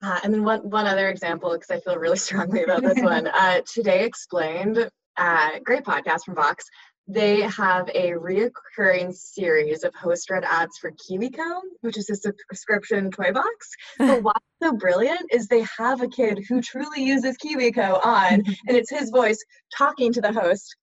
Uh, 0.02 0.18
and 0.24 0.34
then 0.34 0.44
one 0.44 0.68
one 0.68 0.86
other 0.86 1.08
example, 1.08 1.52
because 1.52 1.70
I 1.70 1.80
feel 1.80 1.96
really 1.96 2.16
strongly 2.18 2.64
about 2.64 2.82
this 2.82 3.00
one. 3.00 3.28
Uh, 3.28 3.60
Today 3.72 4.04
Explained, 4.04 4.90
uh, 5.16 5.50
great 5.64 5.84
podcast 5.84 6.24
from 6.24 6.34
Vox. 6.34 6.66
They 7.08 7.42
have 7.42 7.88
a 7.94 8.12
reoccurring 8.12 9.14
series 9.14 9.84
of 9.84 9.94
host 9.94 10.30
read 10.30 10.44
ads 10.44 10.78
for 10.78 10.92
KiwiCo, 10.92 11.60
which 11.80 11.98
is 11.98 12.08
a 12.10 12.16
subscription 12.16 13.10
toy 13.10 13.32
box. 13.32 13.70
but 13.98 14.22
what's 14.22 14.46
so 14.62 14.72
brilliant 14.72 15.22
is 15.32 15.48
they 15.48 15.66
have 15.78 16.00
a 16.00 16.08
kid 16.08 16.40
who 16.48 16.60
truly 16.60 17.02
uses 17.02 17.36
KiwiCo 17.44 18.04
on, 18.04 18.34
and 18.68 18.76
it's 18.76 18.90
his 18.90 19.10
voice 19.10 19.42
talking 19.76 20.12
to 20.12 20.20
the 20.20 20.32
host 20.32 20.76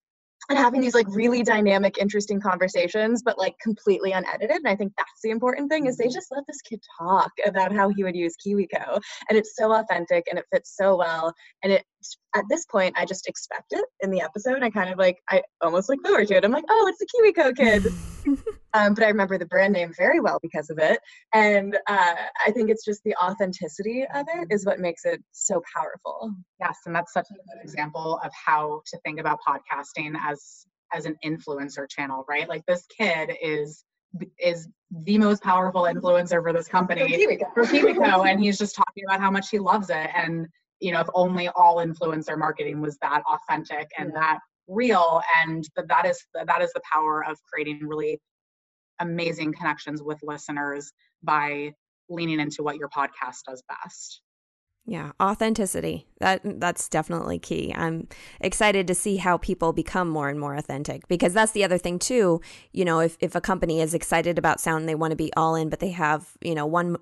and 0.49 0.57
having 0.57 0.81
these 0.81 0.95
like 0.95 1.07
really 1.09 1.43
dynamic 1.43 1.97
interesting 1.97 2.41
conversations 2.41 3.21
but 3.23 3.37
like 3.37 3.55
completely 3.61 4.11
unedited 4.11 4.57
and 4.57 4.67
i 4.67 4.75
think 4.75 4.91
that's 4.97 5.21
the 5.23 5.29
important 5.29 5.69
thing 5.69 5.85
is 5.85 5.97
they 5.97 6.07
just 6.07 6.27
let 6.31 6.43
this 6.47 6.61
kid 6.61 6.81
talk 6.97 7.31
about 7.45 7.73
how 7.73 7.89
he 7.89 8.03
would 8.03 8.15
use 8.15 8.35
kiwico 8.45 8.99
and 9.29 9.37
it's 9.37 9.55
so 9.55 9.73
authentic 9.73 10.25
and 10.29 10.39
it 10.39 10.45
fits 10.51 10.75
so 10.75 10.97
well 10.97 11.33
and 11.63 11.71
it 11.71 11.83
at 12.35 12.43
this 12.49 12.65
point 12.65 12.93
i 12.97 13.05
just 13.05 13.27
expect 13.27 13.71
it 13.71 13.85
in 14.01 14.09
the 14.11 14.21
episode. 14.21 14.63
I 14.63 14.69
kind 14.69 14.89
of 14.91 14.97
like 14.97 15.17
i 15.29 15.41
almost 15.61 15.89
look 15.89 15.99
forward 16.05 16.27
to 16.29 16.35
it. 16.35 16.45
I'm 16.45 16.51
like 16.51 16.65
oh 16.69 16.87
it's 16.87 16.99
the 16.99 17.07
kiwico 17.07 17.55
kid 17.55 17.85
um, 18.73 18.93
but 18.93 19.03
i 19.03 19.07
remember 19.07 19.37
the 19.37 19.45
brand 19.45 19.73
name 19.73 19.91
very 19.97 20.19
well 20.19 20.39
because 20.41 20.69
of 20.69 20.79
it. 20.79 20.99
And 21.33 21.77
uh, 21.87 22.15
i 22.45 22.51
think 22.51 22.69
it's 22.69 22.85
just 22.85 23.01
the 23.03 23.15
authenticity 23.23 24.05
of 24.13 24.25
it 24.35 24.47
is 24.49 24.65
what 24.65 24.79
makes 24.79 25.05
it 25.05 25.21
so 25.31 25.61
powerful. 25.75 26.33
Yes 26.59 26.77
and 26.85 26.95
that's 26.95 27.13
such 27.13 27.27
a 27.31 27.33
good 27.33 27.63
example 27.63 28.19
of 28.23 28.31
how 28.33 28.81
to 28.87 28.99
think 29.05 29.19
about 29.19 29.39
podcasting 29.47 30.13
as 30.25 30.65
as 30.93 31.05
an 31.05 31.15
influencer 31.25 31.89
channel 31.89 32.25
right? 32.29 32.47
Like 32.47 32.65
this 32.65 32.85
kid 32.97 33.31
is 33.41 33.83
is 34.39 34.67
the 35.05 35.17
most 35.17 35.43
powerful 35.43 35.83
influencer 35.83 36.41
for 36.41 36.53
this 36.53 36.67
company. 36.67 37.01
For 37.53 37.63
KiwiCo, 37.63 38.29
and 38.29 38.39
he's 38.39 38.57
just 38.57 38.75
talking 38.75 39.03
about 39.07 39.19
how 39.19 39.29
much 39.29 39.49
he 39.49 39.59
loves 39.59 39.89
it. 39.89 40.09
And 40.15 40.47
you 40.79 40.91
know 40.91 41.01
if 41.01 41.07
only 41.13 41.49
all 41.49 41.77
influencer 41.77 42.37
marketing 42.37 42.81
was 42.81 42.97
that 43.01 43.21
authentic 43.31 43.89
and 43.97 44.11
yeah. 44.13 44.19
that 44.19 44.39
real 44.67 45.21
and 45.43 45.67
but 45.75 45.87
that 45.87 46.05
is 46.05 46.25
that 46.45 46.61
is 46.61 46.71
the 46.73 46.81
power 46.91 47.25
of 47.25 47.37
creating 47.51 47.79
really 47.83 48.19
amazing 48.99 49.53
connections 49.53 50.03
with 50.03 50.19
listeners 50.21 50.91
by 51.23 51.71
leaning 52.09 52.39
into 52.39 52.63
what 52.63 52.77
your 52.77 52.89
podcast 52.89 53.43
does 53.47 53.63
best 53.67 54.21
yeah, 54.89 55.11
authenticity. 55.21 56.07
That 56.19 56.41
that's 56.59 56.89
definitely 56.89 57.37
key. 57.37 57.71
I'm 57.75 58.07
excited 58.39 58.87
to 58.87 58.95
see 58.95 59.17
how 59.17 59.37
people 59.37 59.71
become 59.71 60.09
more 60.09 60.29
and 60.29 60.39
more 60.39 60.55
authentic 60.55 61.07
because 61.07 61.31
that's 61.31 61.51
the 61.51 61.63
other 61.63 61.77
thing 61.77 61.99
too. 61.99 62.41
You 62.73 62.85
know, 62.85 62.99
if 62.99 63.15
if 63.19 63.35
a 63.35 63.41
company 63.41 63.81
is 63.81 63.93
excited 63.93 64.39
about 64.39 64.59
sound, 64.59 64.89
they 64.89 64.95
want 64.95 65.11
to 65.11 65.15
be 65.15 65.31
all 65.37 65.53
in, 65.53 65.69
but 65.69 65.79
they 65.79 65.91
have, 65.91 66.31
you 66.41 66.55
know, 66.55 66.65
one 66.65 66.97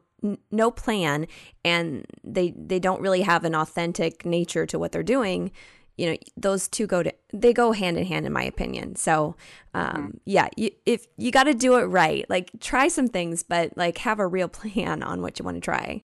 no 0.52 0.72
plan 0.72 1.28
and 1.64 2.06
they 2.24 2.54
they 2.58 2.80
don't 2.80 3.02
really 3.02 3.22
have 3.22 3.44
an 3.44 3.54
authentic 3.54 4.26
nature 4.26 4.66
to 4.66 4.80
what 4.80 4.92
they're 4.92 5.04
doing 5.04 5.52
you 5.98 6.12
know 6.12 6.18
those 6.38 6.68
two 6.68 6.88
go 6.88 7.04
to 7.04 7.14
they 7.34 7.52
go 7.52 7.72
hand 7.72 7.98
in 7.98 8.06
hand 8.06 8.26
in 8.26 8.32
my 8.32 8.44
opinion. 8.44 8.96
So 8.96 9.36
um 9.74 9.88
mm-hmm. 9.88 10.18
yeah 10.26 10.48
you, 10.56 10.72
if 10.86 11.08
you 11.18 11.32
got 11.32 11.44
to 11.44 11.54
do 11.54 11.76
it 11.78 11.86
right 11.86 12.26
like 12.30 12.52
try 12.60 12.88
some 12.88 13.08
things 13.08 13.44
but 13.44 13.76
like 13.76 13.98
have 14.00 14.20
a 14.20 14.28
real 14.28 14.48
plan 14.60 15.04
on 15.04 15.22
what 15.22 15.40
you 15.40 15.46
want 15.46 15.58
to 15.58 15.62
try. 15.62 16.04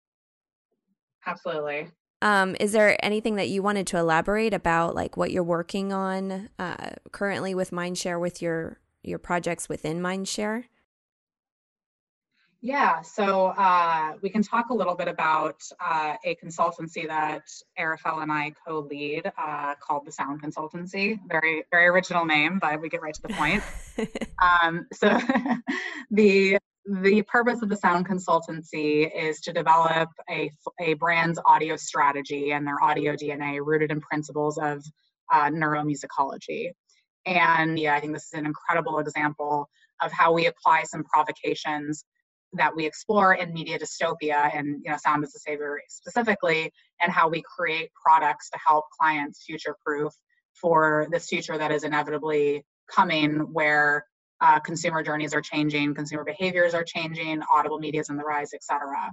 Absolutely. 1.27 1.91
Um 2.23 2.57
is 2.61 2.73
there 2.73 3.03
anything 3.05 3.37
that 3.37 3.49
you 3.49 3.63
wanted 3.63 3.87
to 3.89 3.99
elaborate 3.99 4.55
about 4.55 4.95
like 4.95 5.17
what 5.17 5.31
you're 5.31 5.43
working 5.43 5.93
on 5.93 6.51
uh 6.59 6.91
currently 7.13 7.55
with 7.55 7.71
mindshare 7.71 8.21
with 8.21 8.43
your 8.43 8.79
your 9.03 9.19
projects 9.19 9.69
within 9.69 10.01
mindshare 10.01 10.65
yeah, 12.61 13.03
so 13.03 13.47
uh, 13.47 14.15
we 14.21 14.31
can 14.31 14.43
talk 14.43 14.71
a 14.71 14.75
little 14.75 14.97
bit 14.97 15.07
about 15.07 15.63
uh, 15.81 16.15
a 16.25 16.37
consultancy 16.43 17.07
that 17.07 17.45
Arafel 17.79 18.21
and 18.23 18.33
I 18.33 18.53
co-lead 18.67 19.31
uh, 19.39 19.75
called 19.77 20.05
the 20.05 20.11
Sound 20.11 20.43
Consultancy. 20.43 21.21
Very, 21.29 21.65
very 21.71 21.87
original 21.87 22.25
name, 22.25 22.59
but 22.61 22.81
we 22.81 22.89
get 22.89 23.01
right 23.01 23.15
to 23.15 23.23
the 23.23 23.29
point. 23.35 23.63
um, 24.43 24.87
so 24.93 25.19
the 26.11 26.59
the 27.03 27.23
purpose 27.23 27.61
of 27.63 27.69
the 27.69 27.77
Sound 27.77 28.09
Consultancy 28.09 29.09
is 29.15 29.41
to 29.43 29.53
develop 29.53 30.09
a, 30.31 30.51
a 30.81 30.95
brand's 30.95 31.39
audio 31.45 31.77
strategy 31.77 32.53
and 32.53 32.67
their 32.67 32.83
audio 32.83 33.15
DNA 33.15 33.61
rooted 33.63 33.91
in 33.91 34.01
principles 34.01 34.57
of 34.57 34.83
uh, 35.33 35.51
neuromusicology. 35.51 36.71
And 37.27 37.79
yeah, 37.79 37.95
I 37.95 38.01
think 38.01 38.15
this 38.15 38.25
is 38.25 38.33
an 38.33 38.47
incredible 38.47 39.01
example 39.01 39.69
of 40.01 40.11
how 40.13 40.33
we 40.33 40.47
apply 40.47 40.85
some 40.85 41.05
provocations 41.05 42.05
that 42.55 42.75
we 42.75 42.87
explore 42.87 43.35
in 43.35 43.53
media 43.53 43.79
dystopia 43.79 44.51
and 44.55 44.81
you 44.85 44.91
know 44.91 44.97
sound 44.97 45.23
as 45.25 45.35
a 45.35 45.39
savior 45.39 45.81
specifically 45.89 46.73
and 47.01 47.13
how 47.13 47.29
we 47.29 47.43
create 47.43 47.91
products 48.03 48.49
to 48.51 48.59
help 48.65 48.85
clients 48.99 49.45
future 49.45 49.77
proof 49.85 50.13
for 50.59 51.07
this 51.11 51.29
future 51.29 51.59
that 51.59 51.71
is 51.71 51.85
inevitably 51.85 52.65
coming 52.91 53.41
where 53.53 54.05
uh, 54.41 54.59
consumer 54.61 55.03
journeys 55.03 55.35
are 55.35 55.43
changing 55.43 55.95
consumer 55.95 56.25
behaviors 56.25 56.73
are 56.75 56.85
changing 56.85 57.43
audible 57.53 57.79
media 57.79 58.01
is 58.01 58.09
on 58.09 58.17
the 58.17 58.25
rise 58.25 58.55
etc 58.55 59.11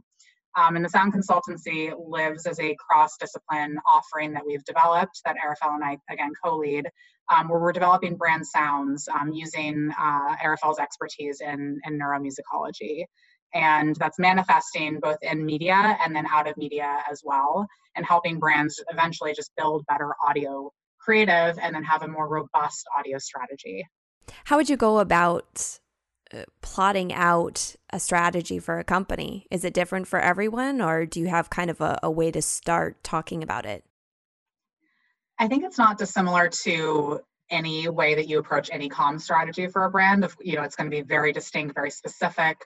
um, 0.58 0.78
and 0.78 0.86
the 0.86 0.90
sound 0.90 1.14
consultancy 1.14 1.94
lives 1.98 2.46
as 2.46 2.60
a 2.60 2.76
cross-discipline 2.76 3.78
offering 3.86 4.32
that 4.34 4.44
we've 4.46 4.64
developed 4.64 5.22
that 5.26 5.36
Arafel 5.36 5.76
and 5.76 5.84
I 5.84 5.98
again 6.10 6.32
co-lead, 6.42 6.88
um, 7.34 7.50
where 7.50 7.60
we're 7.60 7.74
developing 7.74 8.16
brand 8.16 8.48
sounds 8.48 9.08
um, 9.10 9.32
using 9.34 9.92
uh, 10.00 10.36
Arafel's 10.38 10.80
expertise 10.80 11.42
in, 11.42 11.80
in 11.86 12.00
neuromusicology. 12.00 13.06
And 13.56 13.96
that's 13.96 14.20
manifesting 14.20 15.00
both 15.00 15.18
in 15.22 15.46
media 15.46 15.98
and 16.04 16.16
then 16.16 16.28
out 16.28 16.48
of 16.48 16.58
media 16.58 17.00
as 17.10 17.22
well, 17.24 17.66
and 17.96 18.06
helping 18.06 18.38
brands 18.38 18.84
eventually 18.92 19.34
just 19.34 19.50
build 19.58 19.86
better 19.88 20.12
audio 20.28 20.72
creative 21.00 21.58
and 21.62 21.74
then 21.74 21.84
have 21.84 22.02
a 22.04 22.08
more 22.08 22.28
robust 22.28 22.86
audio 23.00 23.18
strategy. 23.18 23.88
How 24.44 24.58
would 24.58 24.70
you 24.70 24.76
go 24.76 25.00
about 25.00 25.80
uh, 26.34 26.44
plotting 26.62 27.14
out 27.14 27.76
a 27.92 28.00
strategy 28.00 28.60
for 28.60 28.78
a 28.78 28.84
company? 28.84 29.48
Is 29.50 29.64
it 29.64 29.74
different 29.74 30.08
for 30.08 30.20
everyone, 30.20 30.82
or 30.82 31.06
do 31.06 31.22
you 31.22 31.28
have 31.28 31.50
kind 31.50 31.70
of 31.70 31.80
a, 31.80 31.98
a 32.04 32.12
way 32.12 32.32
to 32.32 32.42
start 32.42 33.04
talking 33.04 33.42
about 33.42 33.66
it? 33.66 33.86
I 35.40 35.48
think 35.48 35.64
it's 35.64 35.78
not 35.78 35.98
dissimilar 35.98 36.50
to 36.64 37.22
any 37.50 37.88
way 37.88 38.16
that 38.16 38.28
you 38.28 38.40
approach 38.40 38.70
any 38.74 38.90
com 38.90 39.20
strategy 39.20 39.68
for 39.68 39.86
a 39.86 39.90
brand. 39.90 40.24
If 40.26 40.36
you 40.42 40.56
know, 40.56 40.64
it's 40.64 40.76
going 40.76 40.90
to 40.90 40.96
be 40.96 41.04
very 41.04 41.32
distinct, 41.32 41.76
very 41.76 41.92
specific. 41.92 42.58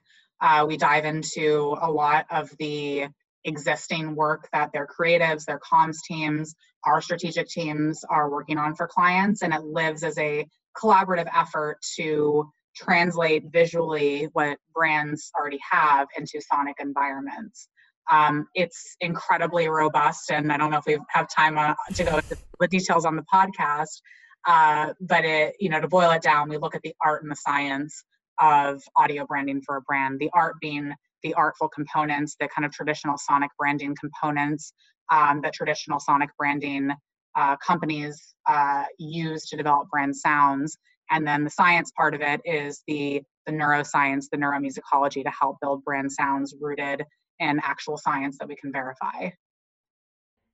Uh, 0.42 0.66
we 0.68 0.78
dive 0.78 1.06
into 1.06 1.76
a 1.82 1.92
lot 1.92 2.26
of 2.32 2.50
the 2.60 3.08
existing 3.46 4.16
work 4.16 4.48
that 4.54 4.72
their 4.74 4.88
creatives, 4.88 5.46
their 5.46 5.60
comms 5.60 5.98
teams, 6.08 6.56
our 6.86 7.02
strategic 7.02 7.48
teams 7.48 8.04
are 8.10 8.30
working 8.30 8.58
on 8.58 8.76
for 8.76 8.88
clients, 8.88 9.42
and 9.42 9.54
it 9.54 9.64
lives 9.64 10.04
as 10.04 10.18
a 10.18 10.46
collaborative 10.82 11.28
effort 11.36 11.78
to 11.96 12.50
translate 12.76 13.44
visually 13.52 14.30
what 14.34 14.58
brands 14.74 15.32
already 15.38 15.60
have 15.70 16.08
into 16.18 16.40
sonic 16.42 16.76
environments. 16.80 17.68
Um, 18.12 18.48
it's 18.56 18.96
incredibly 19.02 19.68
robust, 19.68 20.32
and 20.32 20.52
I 20.52 20.58
don't 20.58 20.72
know 20.72 20.78
if 20.78 20.86
we 20.86 20.98
have 21.10 21.28
time 21.30 21.58
on, 21.58 21.76
to 21.96 22.04
go 22.04 22.16
into 22.16 22.38
the 22.60 22.68
details 22.68 23.06
on 23.06 23.16
the 23.16 23.26
podcast, 23.32 24.02
uh, 24.48 24.94
but 25.02 25.26
it, 25.26 25.56
you 25.60 25.70
know, 25.70 25.82
to 25.82 25.88
boil 25.88 26.12
it 26.12 26.22
down, 26.22 26.50
we 26.50 26.58
look 26.58 26.76
at 26.76 26.82
the 26.82 26.94
art 27.04 27.24
and 27.24 27.32
the 27.32 27.36
science 27.36 28.04
of 28.40 28.82
audio 28.96 29.26
branding 29.26 29.62
for 29.66 29.78
a 29.78 29.82
brand. 29.82 30.20
The 30.20 30.30
art 30.34 30.56
being 30.62 30.94
the 31.24 31.34
artful 31.34 31.68
components, 31.70 32.36
the 32.40 32.48
kind 32.48 32.66
of 32.66 32.72
traditional 32.72 33.18
sonic 33.18 33.52
branding 33.58 33.96
components 34.00 34.74
um, 35.12 35.42
that 35.42 35.54
traditional 35.54 36.00
sonic 36.00 36.30
branding 36.38 36.92
uh, 37.36 37.56
companies 37.58 38.36
uh, 38.48 38.84
use 38.98 39.46
to 39.48 39.58
develop 39.58 39.90
brand 39.90 40.16
sounds. 40.16 40.78
And 41.12 41.26
then 41.26 41.44
the 41.44 41.50
science 41.50 41.92
part 41.96 42.14
of 42.14 42.22
it 42.22 42.42
is 42.46 42.84
the, 42.88 43.22
the 43.46 43.52
neuroscience, 43.52 44.26
the 44.32 44.38
neuromusicology 44.38 45.24
to 45.24 45.32
help 45.32 45.58
build 45.62 45.84
brand 45.84 46.12
sounds 46.12 46.56
rooted 46.60 47.04
in 47.40 47.60
actual 47.64 47.98
science 47.98 48.38
that 48.40 48.48
we 48.48 48.56
can 48.56 48.72
verify. 48.72 49.30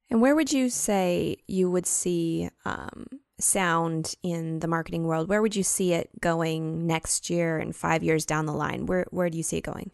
And 0.10 0.22
where 0.22 0.36
would 0.36 0.54
you 0.54 0.70
say 0.70 1.38
you 1.48 1.70
would 1.72 1.88
see 1.88 2.50
um, 2.64 3.08
sound 3.40 4.16
in 4.24 4.60
the 4.60 4.68
marketing 4.68 5.06
world? 5.06 5.28
Where 5.28 5.42
would 5.42 5.56
you 5.56 5.64
see 5.64 5.94
it 5.94 6.10
going 6.22 6.88
next 6.88 7.30
year 7.30 7.58
and 7.58 7.76
five 7.76 8.04
years 8.04 8.26
down 8.26 8.46
the 8.46 8.54
line? 8.54 8.86
Where 8.86 9.06
where 9.12 9.30
do 9.30 9.38
you 9.38 9.44
see 9.44 9.58
it 9.58 9.64
going? 9.64 9.92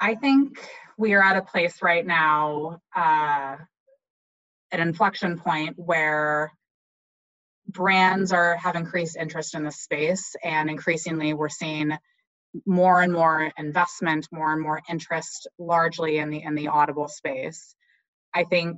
I 0.00 0.14
think 0.14 0.58
we 0.98 1.14
are 1.14 1.22
at 1.22 1.36
a 1.36 1.42
place 1.42 1.82
right 1.82 2.04
now, 2.04 2.80
uh, 2.94 3.56
an 4.72 4.80
inflection 4.80 5.38
point 5.38 5.74
where 5.76 6.52
brands 7.68 8.32
are 8.32 8.56
have 8.56 8.76
increased 8.76 9.16
interest 9.16 9.54
in 9.54 9.64
the 9.64 9.70
space, 9.70 10.34
and 10.42 10.68
increasingly 10.68 11.34
we're 11.34 11.48
seeing 11.48 11.92
more 12.66 13.02
and 13.02 13.12
more 13.12 13.50
investment, 13.56 14.28
more 14.30 14.52
and 14.52 14.60
more 14.60 14.80
interest, 14.88 15.48
largely 15.58 16.18
in 16.18 16.30
the 16.30 16.42
in 16.42 16.54
the 16.54 16.68
audible 16.68 17.08
space. 17.08 17.74
I 18.34 18.44
think 18.44 18.76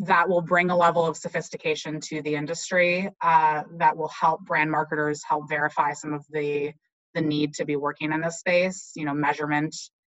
that 0.00 0.28
will 0.28 0.40
bring 0.40 0.70
a 0.70 0.76
level 0.76 1.06
of 1.06 1.16
sophistication 1.16 2.00
to 2.00 2.22
the 2.22 2.34
industry 2.34 3.10
uh, 3.22 3.62
that 3.76 3.96
will 3.96 4.08
help 4.08 4.40
brand 4.46 4.70
marketers 4.70 5.22
help 5.28 5.48
verify 5.48 5.92
some 5.92 6.12
of 6.12 6.24
the 6.30 6.72
the 7.14 7.20
need 7.20 7.52
to 7.54 7.64
be 7.64 7.76
working 7.76 8.12
in 8.12 8.20
this 8.20 8.38
space. 8.38 8.92
You 8.94 9.04
know, 9.04 9.14
measurement 9.14 9.74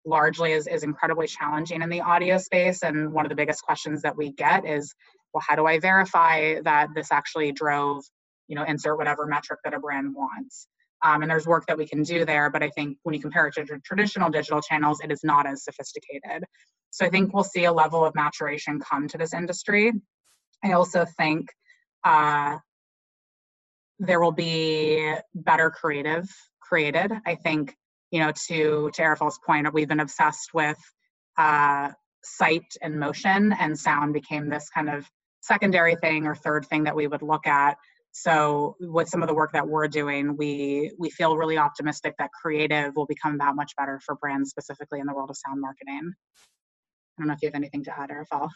largely 0.06 0.52
is, 0.52 0.68
is 0.68 0.84
incredibly 0.84 1.28
challenging 1.28 1.82
in 1.82 1.90
the 1.90 2.02
audio 2.02 2.38
space. 2.38 2.84
And 2.84 3.14
one 3.14 3.26
of 3.26 3.30
the 3.30 3.36
biggest 3.36 3.64
questions 3.64 4.02
that 4.02 4.18
we 4.18 4.32
get 4.34 4.66
is, 4.66 4.94
well, 5.34 5.44
how 5.48 5.56
do 5.56 5.66
I 5.66 5.80
verify 5.80 6.60
that 6.62 6.90
this 6.94 7.12
actually 7.12 7.52
drove, 7.52 8.04
you 8.48 8.56
know, 8.56 8.64
insert 8.64 8.98
whatever 8.98 9.26
metric 9.26 9.60
that 9.64 9.74
a 9.74 9.80
brand 9.80 10.14
wants. 10.14 10.68
Um, 11.04 11.22
and 11.22 11.32
there's 11.32 11.48
work 11.48 11.66
that 11.68 11.78
we 11.78 11.88
can 11.88 12.04
do 12.04 12.26
there, 12.26 12.50
but 12.50 12.62
I 12.62 12.70
think 12.70 12.98
when 13.04 13.16
you 13.16 13.22
compare 13.22 13.48
it 13.48 13.56
to 13.56 13.66
traditional 13.84 14.30
digital 14.30 14.62
channels, 14.62 15.00
it 15.04 15.12
is 15.12 15.22
not 15.24 15.48
as 15.48 15.64
sophisticated. 15.64 16.44
So 16.92 17.06
I 17.06 17.10
think 17.10 17.34
we'll 17.34 17.44
see 17.44 17.66
a 17.66 17.74
level 17.74 18.06
of 18.06 18.14
maturation 18.16 18.80
come 18.80 19.08
to 19.08 19.18
this 19.18 19.34
industry. 19.34 19.92
I 20.64 20.74
also 20.74 21.06
think 21.18 21.48
uh, 22.04 22.58
there 24.00 24.20
will 24.20 24.32
be 24.32 25.16
better 25.34 25.72
creative 25.72 26.30
created. 26.62 27.12
I 27.26 27.36
think, 27.36 27.76
you 28.12 28.20
know, 28.20 28.32
to 28.48 28.92
to 28.94 29.02
Arafel's 29.02 29.40
point, 29.46 29.74
we've 29.74 29.88
been 29.88 30.00
obsessed 30.00 30.54
with 30.54 30.78
uh, 31.38 31.90
sight 32.24 32.66
and 32.82 33.00
motion, 33.00 33.54
and 33.54 33.78
sound 33.78 34.14
became 34.14 34.50
this 34.50 34.70
kind 34.70 34.90
of 34.90 35.10
secondary 35.42 35.96
thing 35.96 36.28
or 36.28 36.36
third 36.36 36.66
thing 36.66 36.84
that 36.84 36.96
we 36.96 37.08
would 37.08 37.22
look 37.22 37.48
at 37.48 37.78
so 38.12 38.76
with 38.80 39.08
some 39.08 39.22
of 39.22 39.28
the 39.28 39.34
work 39.34 39.54
that 39.54 39.68
we're 39.68 39.88
doing 39.88 40.36
we 40.38 40.92
we 41.00 41.10
feel 41.10 41.38
really 41.38 41.58
optimistic 41.58 42.14
that 42.20 42.30
creative 42.32 42.94
will 42.96 43.06
become 43.06 43.38
that 43.38 43.56
much 43.56 43.74
better 43.78 44.00
for 44.06 44.16
brands 44.16 44.50
specifically 44.50 45.00
in 45.00 45.06
the 45.06 45.14
world 45.14 45.30
of 45.30 45.38
sound 45.38 45.62
marketing 45.62 46.12
i 47.18 47.22
don't 47.22 47.28
know 47.28 47.34
if 47.34 47.42
you 47.42 47.48
have 47.48 47.56
anything 47.56 47.84
to 47.84 47.98
add 47.98 48.10
Arafel. 48.10 48.50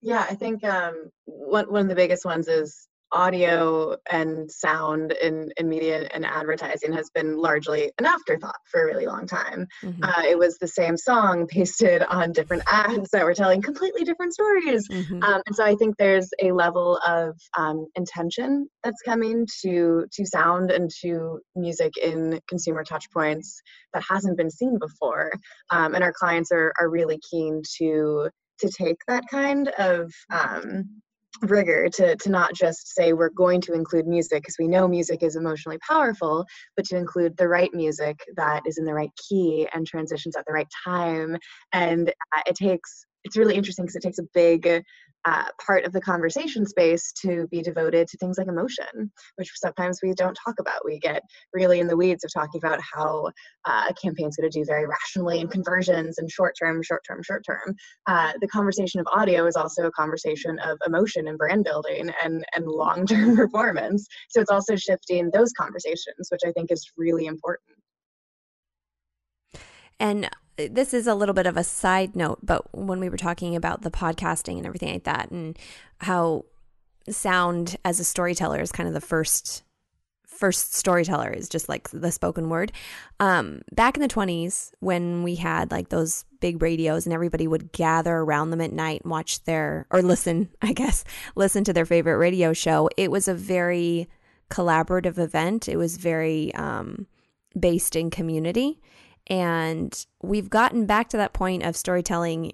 yeah 0.00 0.26
i 0.30 0.34
think 0.34 0.64
um, 0.64 1.10
one, 1.26 1.70
one 1.70 1.82
of 1.82 1.88
the 1.88 1.94
biggest 1.94 2.24
ones 2.24 2.48
is 2.48 2.88
audio 3.12 3.96
and 4.10 4.50
sound 4.50 5.12
in, 5.12 5.50
in 5.56 5.68
media 5.68 6.08
and 6.12 6.24
advertising 6.24 6.92
has 6.92 7.10
been 7.14 7.36
largely 7.36 7.92
an 7.98 8.06
afterthought 8.06 8.56
for 8.70 8.82
a 8.82 8.86
really 8.86 9.06
long 9.06 9.26
time. 9.26 9.66
Mm-hmm. 9.82 10.02
Uh, 10.02 10.22
it 10.28 10.38
was 10.38 10.58
the 10.58 10.68
same 10.68 10.96
song 10.96 11.46
pasted 11.46 12.02
on 12.02 12.32
different 12.32 12.62
ads 12.70 13.10
that 13.10 13.24
were 13.24 13.34
telling 13.34 13.62
completely 13.62 14.04
different 14.04 14.32
stories. 14.32 14.88
Mm-hmm. 14.88 15.22
Um, 15.22 15.42
and 15.46 15.54
so 15.54 15.64
I 15.64 15.74
think 15.74 15.96
there's 15.98 16.30
a 16.42 16.52
level 16.52 16.98
of 17.06 17.36
um, 17.56 17.86
intention 17.94 18.68
that's 18.82 19.02
coming 19.04 19.46
to 19.62 20.06
to 20.12 20.26
sound 20.26 20.70
and 20.70 20.90
to 21.02 21.40
music 21.54 21.96
in 21.96 22.40
consumer 22.48 22.84
touch 22.84 23.06
points 23.12 23.60
that 23.94 24.02
hasn't 24.08 24.36
been 24.36 24.50
seen 24.50 24.78
before. 24.78 25.30
Um, 25.70 25.94
and 25.94 26.02
our 26.02 26.12
clients 26.12 26.50
are, 26.52 26.72
are 26.80 26.88
really 26.88 27.20
keen 27.30 27.62
to 27.78 28.30
to 28.60 28.68
take 28.68 28.98
that 29.08 29.24
kind 29.30 29.68
of 29.78 30.12
um, 30.32 31.02
rigor 31.40 31.88
to 31.88 32.14
to 32.16 32.30
not 32.30 32.54
just 32.54 32.94
say 32.94 33.12
we're 33.12 33.30
going 33.30 33.60
to 33.60 33.72
include 33.72 34.06
music 34.06 34.42
because 34.42 34.56
we 34.58 34.68
know 34.68 34.86
music 34.86 35.22
is 35.22 35.36
emotionally 35.36 35.78
powerful 35.78 36.44
but 36.76 36.84
to 36.84 36.96
include 36.96 37.36
the 37.36 37.48
right 37.48 37.70
music 37.72 38.20
that 38.36 38.62
is 38.66 38.78
in 38.78 38.84
the 38.84 38.94
right 38.94 39.10
key 39.28 39.66
and 39.74 39.86
transitions 39.86 40.36
at 40.36 40.44
the 40.46 40.52
right 40.52 40.68
time. 40.84 41.36
And 41.72 42.10
uh, 42.36 42.42
it 42.46 42.56
takes 42.56 43.06
it's 43.24 43.36
really 43.36 43.54
interesting 43.54 43.84
because 43.84 43.96
it 43.96 44.02
takes 44.02 44.18
a 44.18 44.28
big 44.34 44.84
uh, 45.24 45.44
part 45.64 45.84
of 45.84 45.92
the 45.92 46.00
conversation 46.00 46.66
space 46.66 47.12
to 47.12 47.46
be 47.48 47.62
devoted 47.62 48.08
to 48.08 48.16
things 48.18 48.38
like 48.38 48.48
emotion, 48.48 49.10
which 49.36 49.50
sometimes 49.54 50.00
we 50.02 50.12
don't 50.14 50.36
talk 50.44 50.56
about. 50.58 50.84
We 50.84 50.98
get 50.98 51.22
really 51.52 51.80
in 51.80 51.86
the 51.86 51.96
weeds 51.96 52.24
of 52.24 52.32
talking 52.32 52.60
about 52.62 52.80
how 52.80 53.30
uh, 53.64 53.84
a 53.90 53.94
campaign's 53.94 54.36
going 54.36 54.50
to 54.50 54.58
do 54.58 54.64
very 54.64 54.86
rationally 54.86 55.40
and 55.40 55.50
conversions 55.50 56.18
and 56.18 56.30
short 56.30 56.56
term, 56.60 56.82
short 56.82 57.02
term, 57.06 57.22
short 57.22 57.44
term. 57.46 57.74
Uh, 58.06 58.32
the 58.40 58.48
conversation 58.48 58.98
of 59.00 59.06
audio 59.12 59.46
is 59.46 59.54
also 59.54 59.86
a 59.86 59.92
conversation 59.92 60.58
of 60.58 60.76
emotion 60.86 61.28
and 61.28 61.38
brand 61.38 61.64
building 61.64 62.10
and, 62.24 62.44
and 62.56 62.66
long 62.66 63.06
term 63.06 63.36
performance. 63.36 64.06
So 64.30 64.40
it's 64.40 64.50
also 64.50 64.74
shifting 64.74 65.30
those 65.32 65.52
conversations, 65.52 66.28
which 66.30 66.42
I 66.44 66.50
think 66.52 66.72
is 66.72 66.90
really 66.96 67.26
important. 67.26 67.78
And 70.00 70.28
this 70.68 70.94
is 70.94 71.06
a 71.06 71.14
little 71.14 71.34
bit 71.34 71.46
of 71.46 71.56
a 71.56 71.64
side 71.64 72.16
note, 72.16 72.38
but 72.42 72.62
when 72.76 73.00
we 73.00 73.08
were 73.08 73.16
talking 73.16 73.56
about 73.56 73.82
the 73.82 73.90
podcasting 73.90 74.56
and 74.58 74.66
everything 74.66 74.92
like 74.92 75.04
that, 75.04 75.30
and 75.30 75.58
how 75.98 76.44
sound 77.08 77.76
as 77.84 78.00
a 78.00 78.04
storyteller 78.04 78.60
is 78.60 78.72
kind 78.72 78.88
of 78.88 78.94
the 78.94 79.00
first 79.00 79.64
first 80.42 80.74
storyteller 80.74 81.30
is 81.30 81.48
just 81.48 81.68
like 81.68 81.88
the 81.90 82.10
spoken 82.10 82.48
word. 82.48 82.72
Um, 83.20 83.62
back 83.70 83.96
in 83.96 84.02
the 84.02 84.08
20s, 84.08 84.72
when 84.80 85.22
we 85.22 85.36
had 85.36 85.70
like 85.70 85.90
those 85.90 86.24
big 86.40 86.60
radios 86.60 87.06
and 87.06 87.12
everybody 87.12 87.46
would 87.46 87.70
gather 87.70 88.16
around 88.16 88.50
them 88.50 88.60
at 88.60 88.72
night 88.72 89.02
and 89.02 89.10
watch 89.12 89.44
their, 89.44 89.86
or 89.92 90.02
listen, 90.02 90.48
I 90.62 90.72
guess, 90.72 91.04
listen 91.36 91.62
to 91.62 91.72
their 91.72 91.86
favorite 91.86 92.16
radio 92.16 92.52
show, 92.52 92.90
it 92.96 93.08
was 93.08 93.28
a 93.28 93.34
very 93.34 94.08
collaborative 94.50 95.16
event. 95.16 95.68
It 95.68 95.76
was 95.76 95.96
very 95.96 96.52
um, 96.56 97.06
based 97.56 97.94
in 97.94 98.10
community. 98.10 98.80
And 99.28 100.06
we've 100.22 100.50
gotten 100.50 100.86
back 100.86 101.08
to 101.10 101.16
that 101.16 101.32
point 101.32 101.62
of 101.62 101.76
storytelling 101.76 102.52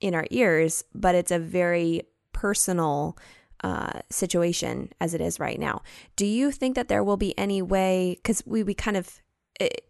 in 0.00 0.14
our 0.14 0.26
ears, 0.30 0.84
but 0.94 1.14
it's 1.14 1.30
a 1.30 1.38
very 1.38 2.02
personal 2.32 3.16
uh, 3.62 4.00
situation 4.10 4.92
as 5.00 5.14
it 5.14 5.20
is 5.20 5.40
right 5.40 5.58
now. 5.58 5.82
Do 6.16 6.26
you 6.26 6.50
think 6.50 6.74
that 6.76 6.88
there 6.88 7.02
will 7.02 7.16
be 7.16 7.36
any 7.38 7.62
way, 7.62 8.16
because 8.16 8.42
we, 8.44 8.62
we 8.62 8.74
kind 8.74 8.96
of, 8.96 9.22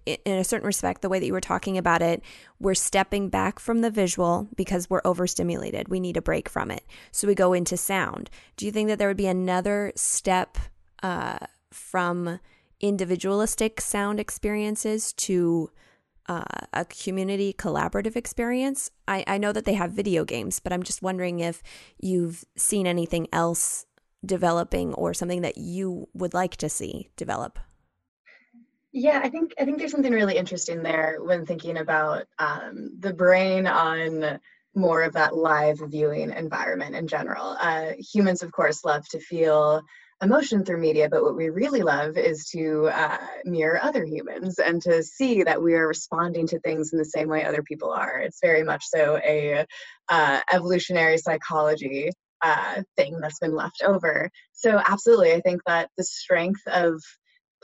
in 0.07 0.39
a 0.39 0.45
certain 0.45 0.67
respect, 0.67 1.03
the 1.03 1.09
way 1.09 1.19
that 1.19 1.27
you 1.27 1.33
were 1.33 1.41
talking 1.41 1.79
about 1.79 2.03
it, 2.03 2.23
we're 2.61 2.75
stepping 2.75 3.29
back 3.31 3.59
from 3.59 3.81
the 3.81 3.91
visual 3.91 4.49
because 4.57 4.89
we're 4.89 5.01
overstimulated. 5.05 5.89
We 5.89 6.01
need 6.01 6.17
a 6.17 6.23
break 6.23 6.49
from 6.49 6.71
it. 6.71 6.85
So 7.13 7.27
we 7.27 7.35
go 7.35 7.53
into 7.53 7.77
sound. 7.77 8.31
Do 8.57 8.67
you 8.67 8.73
think 8.73 8.89
that 8.89 8.99
there 8.99 9.09
would 9.09 9.17
be 9.17 9.27
another 9.27 9.93
step 9.97 10.59
uh, 11.03 11.39
from 11.73 12.39
individualistic 12.81 13.81
sound 13.81 14.21
experiences 14.21 15.13
to 15.15 15.71
uh, 16.29 16.45
a 16.73 16.85
community 16.85 17.53
collaborative 17.53 18.17
experience. 18.17 18.91
I, 19.07 19.25
I 19.27 19.39
know 19.39 19.53
that 19.53 19.65
they 19.65 19.75
have 19.75 19.93
video 19.93 20.25
games, 20.25 20.61
but 20.61 20.73
I'm 20.73 20.83
just 20.83 21.03
wondering 21.03 21.41
if 21.41 21.63
you've 22.01 22.45
seen 22.57 22.87
anything 22.87 23.29
else 23.33 23.87
developing 24.25 24.95
or 24.95 25.13
something 25.15 25.43
that 25.43 25.59
you 25.59 26.09
would 26.15 26.35
like 26.35 26.57
to 26.57 26.69
see 26.69 27.11
develop. 27.17 27.59
Yeah, 28.93 29.21
I 29.23 29.29
think 29.29 29.53
I 29.61 29.65
think 29.65 29.79
there's 29.79 29.91
something 29.91 30.13
really 30.13 30.37
interesting 30.37 30.83
there 30.83 31.19
when 31.21 31.45
thinking 31.45 31.79
about 31.79 32.27
um, 32.39 32.91
the 33.01 33.13
brain 33.13 33.67
on 33.67 34.39
more 34.77 35.03
of 35.03 35.13
that 35.15 35.37
live 35.37 35.81
viewing 35.89 36.31
environment 36.31 36.95
in 36.95 37.07
general. 37.07 37.57
Uh, 37.61 37.93
humans, 37.99 38.43
of 38.43 38.53
course, 38.53 38.85
love 38.85 39.07
to 39.09 39.19
feel 39.19 39.83
emotion 40.23 40.65
through 40.65 40.79
media, 40.81 41.09
but 41.09 41.23
what 41.23 41.37
we 41.37 41.51
really 41.51 41.83
love 41.83 42.17
is 42.17 42.47
to 42.47 42.89
uh, 42.93 43.19
mirror 43.45 43.79
other 43.83 44.05
humans 44.05 44.59
and 44.59 44.81
to 44.83 45.03
see 45.03 45.43
that 45.43 45.63
we 45.63 45.75
are 45.75 45.89
responding 45.89 46.47
to 46.49 46.59
things 46.61 46.93
in 46.93 46.99
the 46.99 47.05
same 47.05 47.29
way 47.29 47.45
other 47.45 47.63
people 47.63 47.91
are. 47.91 48.19
It's 48.21 48.41
very 48.41 48.63
much 48.63 48.85
so 48.87 49.19
a 49.25 49.67
uh, 50.09 50.41
evolutionary 50.53 51.19
psychology 51.19 52.11
uh, 52.43 52.83
thing 52.97 53.19
that's 53.21 53.39
been 53.39 53.55
left 53.55 53.83
over. 53.85 54.31
So 54.53 54.81
absolutely, 54.87 55.33
I 55.33 55.41
think 55.41 55.63
that 55.67 55.91
the 55.97 56.05
strength 56.05 56.61
of 56.67 57.03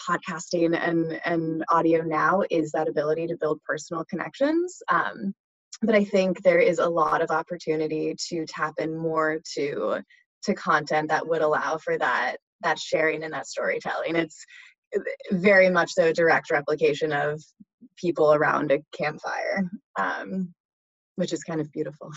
podcasting 0.09 0.75
and 0.79 1.21
and 1.25 1.65
audio 1.69 2.01
now 2.03 2.43
is 2.51 2.73
that 2.73 2.89
ability 2.89 3.27
to 3.27 3.37
build 3.39 3.61
personal 3.63 4.05
connections. 4.09 4.83
Um, 4.91 5.35
but 5.83 5.95
I 5.95 6.05
think 6.05 6.43
there 6.43 6.59
is 6.59 6.79
a 6.79 6.89
lot 6.89 7.23
of 7.23 7.31
opportunity 7.31 8.15
to 8.29 8.45
tap 8.47 8.75
in 8.79 8.97
more 8.97 9.41
to 9.55 10.03
to 10.45 10.55
content 10.55 11.09
that 11.09 11.27
would 11.27 11.43
allow 11.43 11.79
for 11.79 11.99
that 11.99 12.37
that 12.63 12.79
sharing 12.79 13.23
and 13.23 13.33
that 13.33 13.47
storytelling. 13.47 14.17
It's 14.17 14.45
very 15.31 15.71
much 15.71 15.93
so 15.93 16.07
a 16.07 16.13
direct 16.13 16.51
replication 16.51 17.13
of 17.13 17.43
people 17.97 18.35
around 18.35 18.73
a 18.73 18.81
campfire 18.93 19.71
um, 19.99 20.53
which 21.17 21.33
is 21.33 21.43
kind 21.43 21.61
of 21.61 21.71
beautiful. 21.73 22.11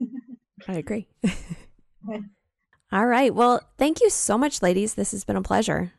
I 0.68 0.74
agree. 0.74 1.08
All 2.92 3.06
right. 3.06 3.34
Well 3.34 3.60
thank 3.78 4.00
you 4.00 4.10
so 4.10 4.36
much 4.38 4.62
ladies. 4.62 4.94
This 4.94 5.12
has 5.12 5.24
been 5.24 5.36
a 5.36 5.42
pleasure. 5.42 5.92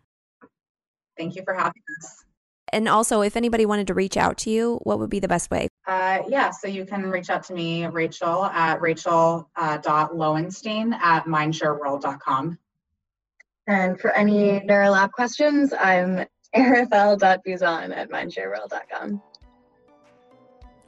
Thank 1.17 1.35
you 1.35 1.43
for 1.43 1.53
having 1.53 1.81
us. 2.01 2.23
And 2.73 2.87
also, 2.89 3.21
if 3.21 3.37
anybody 3.37 3.65
wanted 3.65 3.87
to 3.87 3.93
reach 3.93 4.17
out 4.17 4.37
to 4.39 4.49
you, 4.49 4.79
what 4.83 4.99
would 4.99 5.09
be 5.09 5.19
the 5.19 5.27
best 5.27 5.49
way? 5.49 5.66
Uh, 5.87 6.19
yeah, 6.27 6.51
so 6.51 6.67
you 6.67 6.85
can 6.85 7.03
reach 7.03 7.29
out 7.29 7.43
to 7.43 7.53
me, 7.53 7.85
Rachel, 7.85 8.43
at 8.45 8.81
rachel.lowenstein 8.81 10.93
uh, 10.93 10.99
at 11.01 11.25
mindshareworld.com. 11.25 12.57
And 13.67 13.99
for 13.99 14.11
any 14.11 14.61
NeuroLab 14.61 15.11
questions, 15.11 15.73
I'm 15.73 16.25
arafel.buzan 16.53 17.93
at 17.95 18.09
mindshareworld.com. 18.09 19.21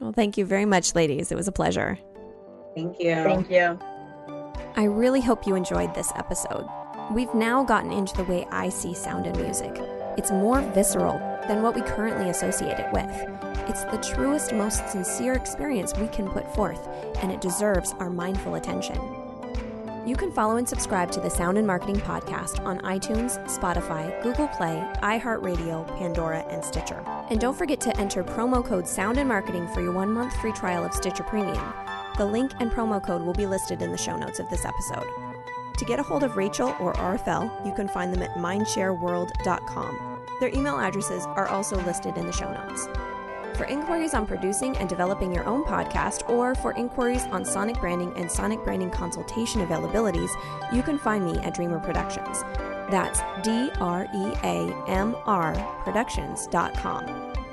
Well, 0.00 0.12
thank 0.12 0.36
you 0.36 0.44
very 0.44 0.66
much, 0.66 0.94
ladies. 0.94 1.32
It 1.32 1.34
was 1.34 1.48
a 1.48 1.52
pleasure. 1.52 1.98
Thank 2.74 3.00
you. 3.00 3.14
Thank 3.14 3.50
you. 3.50 3.78
I 4.76 4.84
really 4.84 5.22
hope 5.22 5.46
you 5.46 5.54
enjoyed 5.54 5.94
this 5.94 6.12
episode. 6.14 6.68
We've 7.10 7.34
now 7.34 7.64
gotten 7.64 7.90
into 7.90 8.14
the 8.16 8.24
way 8.24 8.46
I 8.50 8.68
see 8.68 8.92
sound 8.94 9.26
and 9.26 9.40
music. 9.40 9.72
It's 10.16 10.30
more 10.30 10.60
visceral 10.60 11.18
than 11.48 11.62
what 11.62 11.74
we 11.74 11.82
currently 11.82 12.30
associate 12.30 12.78
it 12.78 12.92
with. 12.92 13.49
It's 13.70 13.84
the 13.84 13.98
truest, 13.98 14.52
most 14.52 14.88
sincere 14.88 15.34
experience 15.34 15.96
we 15.96 16.08
can 16.08 16.28
put 16.28 16.52
forth, 16.56 16.88
and 17.18 17.30
it 17.30 17.40
deserves 17.40 17.94
our 18.00 18.10
mindful 18.10 18.56
attention. 18.56 18.96
You 20.04 20.16
can 20.16 20.32
follow 20.32 20.56
and 20.56 20.68
subscribe 20.68 21.12
to 21.12 21.20
the 21.20 21.30
Sound 21.30 21.56
In 21.56 21.64
Marketing 21.64 22.00
Podcast 22.00 22.66
on 22.66 22.80
iTunes, 22.80 23.38
Spotify, 23.46 24.20
Google 24.24 24.48
Play, 24.48 24.84
iHeartRadio, 25.04 25.86
Pandora, 25.98 26.40
and 26.50 26.64
Stitcher. 26.64 27.00
And 27.30 27.40
don't 27.40 27.56
forget 27.56 27.80
to 27.82 27.96
enter 27.96 28.24
promo 28.24 28.64
code 28.64 28.88
Sound 28.88 29.18
In 29.18 29.28
Marketing 29.28 29.68
for 29.68 29.82
your 29.82 29.92
one 29.92 30.10
month 30.10 30.34
free 30.40 30.50
trial 30.50 30.84
of 30.84 30.92
Stitcher 30.92 31.22
Premium. 31.22 31.72
The 32.18 32.26
link 32.26 32.50
and 32.58 32.72
promo 32.72 33.00
code 33.00 33.22
will 33.22 33.34
be 33.34 33.46
listed 33.46 33.82
in 33.82 33.92
the 33.92 33.96
show 33.96 34.16
notes 34.16 34.40
of 34.40 34.50
this 34.50 34.64
episode. 34.64 35.06
To 35.78 35.84
get 35.84 36.00
a 36.00 36.02
hold 36.02 36.24
of 36.24 36.36
Rachel 36.36 36.74
or 36.80 36.92
Arafel, 36.94 37.64
you 37.64 37.72
can 37.72 37.86
find 37.86 38.12
them 38.12 38.24
at 38.24 38.34
mindshareworld.com. 38.34 40.26
Their 40.40 40.48
email 40.48 40.80
addresses 40.80 41.24
are 41.26 41.46
also 41.46 41.76
listed 41.82 42.16
in 42.18 42.26
the 42.26 42.32
show 42.32 42.52
notes. 42.52 42.88
For 43.54 43.64
inquiries 43.64 44.14
on 44.14 44.26
producing 44.26 44.76
and 44.78 44.88
developing 44.88 45.34
your 45.34 45.46
own 45.46 45.64
podcast, 45.64 46.28
or 46.28 46.54
for 46.54 46.72
inquiries 46.72 47.26
on 47.26 47.44
sonic 47.44 47.78
branding 47.78 48.12
and 48.16 48.30
sonic 48.30 48.62
branding 48.64 48.90
consultation 48.90 49.66
availabilities, 49.66 50.30
you 50.72 50.82
can 50.82 50.98
find 50.98 51.24
me 51.24 51.38
at 51.38 51.54
Dreamr 51.54 51.82
Productions. 51.82 52.42
That's 52.90 53.20
D 53.42 53.70
R 53.80 54.08
E 54.14 54.32
A 54.42 54.74
M 54.88 55.14
R 55.26 55.54
Productions.com, 55.84 57.04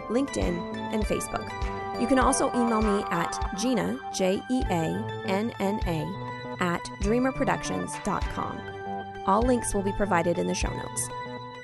LinkedIn, 0.10 0.78
and 0.94 1.04
Facebook. 1.04 1.52
You 2.00 2.08
can 2.08 2.20
also 2.20 2.50
email 2.52 2.82
me 2.82 3.04
at 3.12 3.34
Jeanna, 3.58 4.00
J 4.14 4.42
E 4.50 4.64
A 4.70 5.24
N 5.26 5.52
N 5.60 5.80
A, 5.88 6.64
at 6.64 6.84
dreamrproductions.com. 7.02 8.62
All 9.26 9.42
links 9.42 9.74
will 9.74 9.84
be 9.84 9.92
provided 9.92 10.40
in 10.40 10.48
the 10.48 10.56
show 10.56 10.70
notes. 10.70 11.10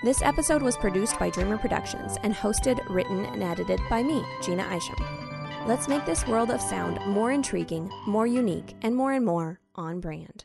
This 0.04 0.22
episode 0.22 0.62
was 0.62 0.76
produced 0.76 1.18
by 1.18 1.32
Dreamr 1.32 1.62
Productions 1.62 2.18
and 2.24 2.36
hosted, 2.36 2.82
written, 2.90 3.24
and 3.24 3.42
edited 3.42 3.80
by 3.90 4.04
me, 4.04 4.22
Jeanna 4.42 4.70
Isham. 4.76 4.98
Let's 5.66 5.88
make 5.88 6.06
this 6.06 6.28
world 6.28 6.52
of 6.52 6.60
sound 6.60 7.00
more 7.08 7.32
intriguing, 7.32 7.90
more 8.06 8.28
unique, 8.28 8.76
and 8.82 8.98
more 8.98 9.14
and 9.14 9.26
more 9.26 9.62
on 9.76 10.02
brand. 10.02 10.44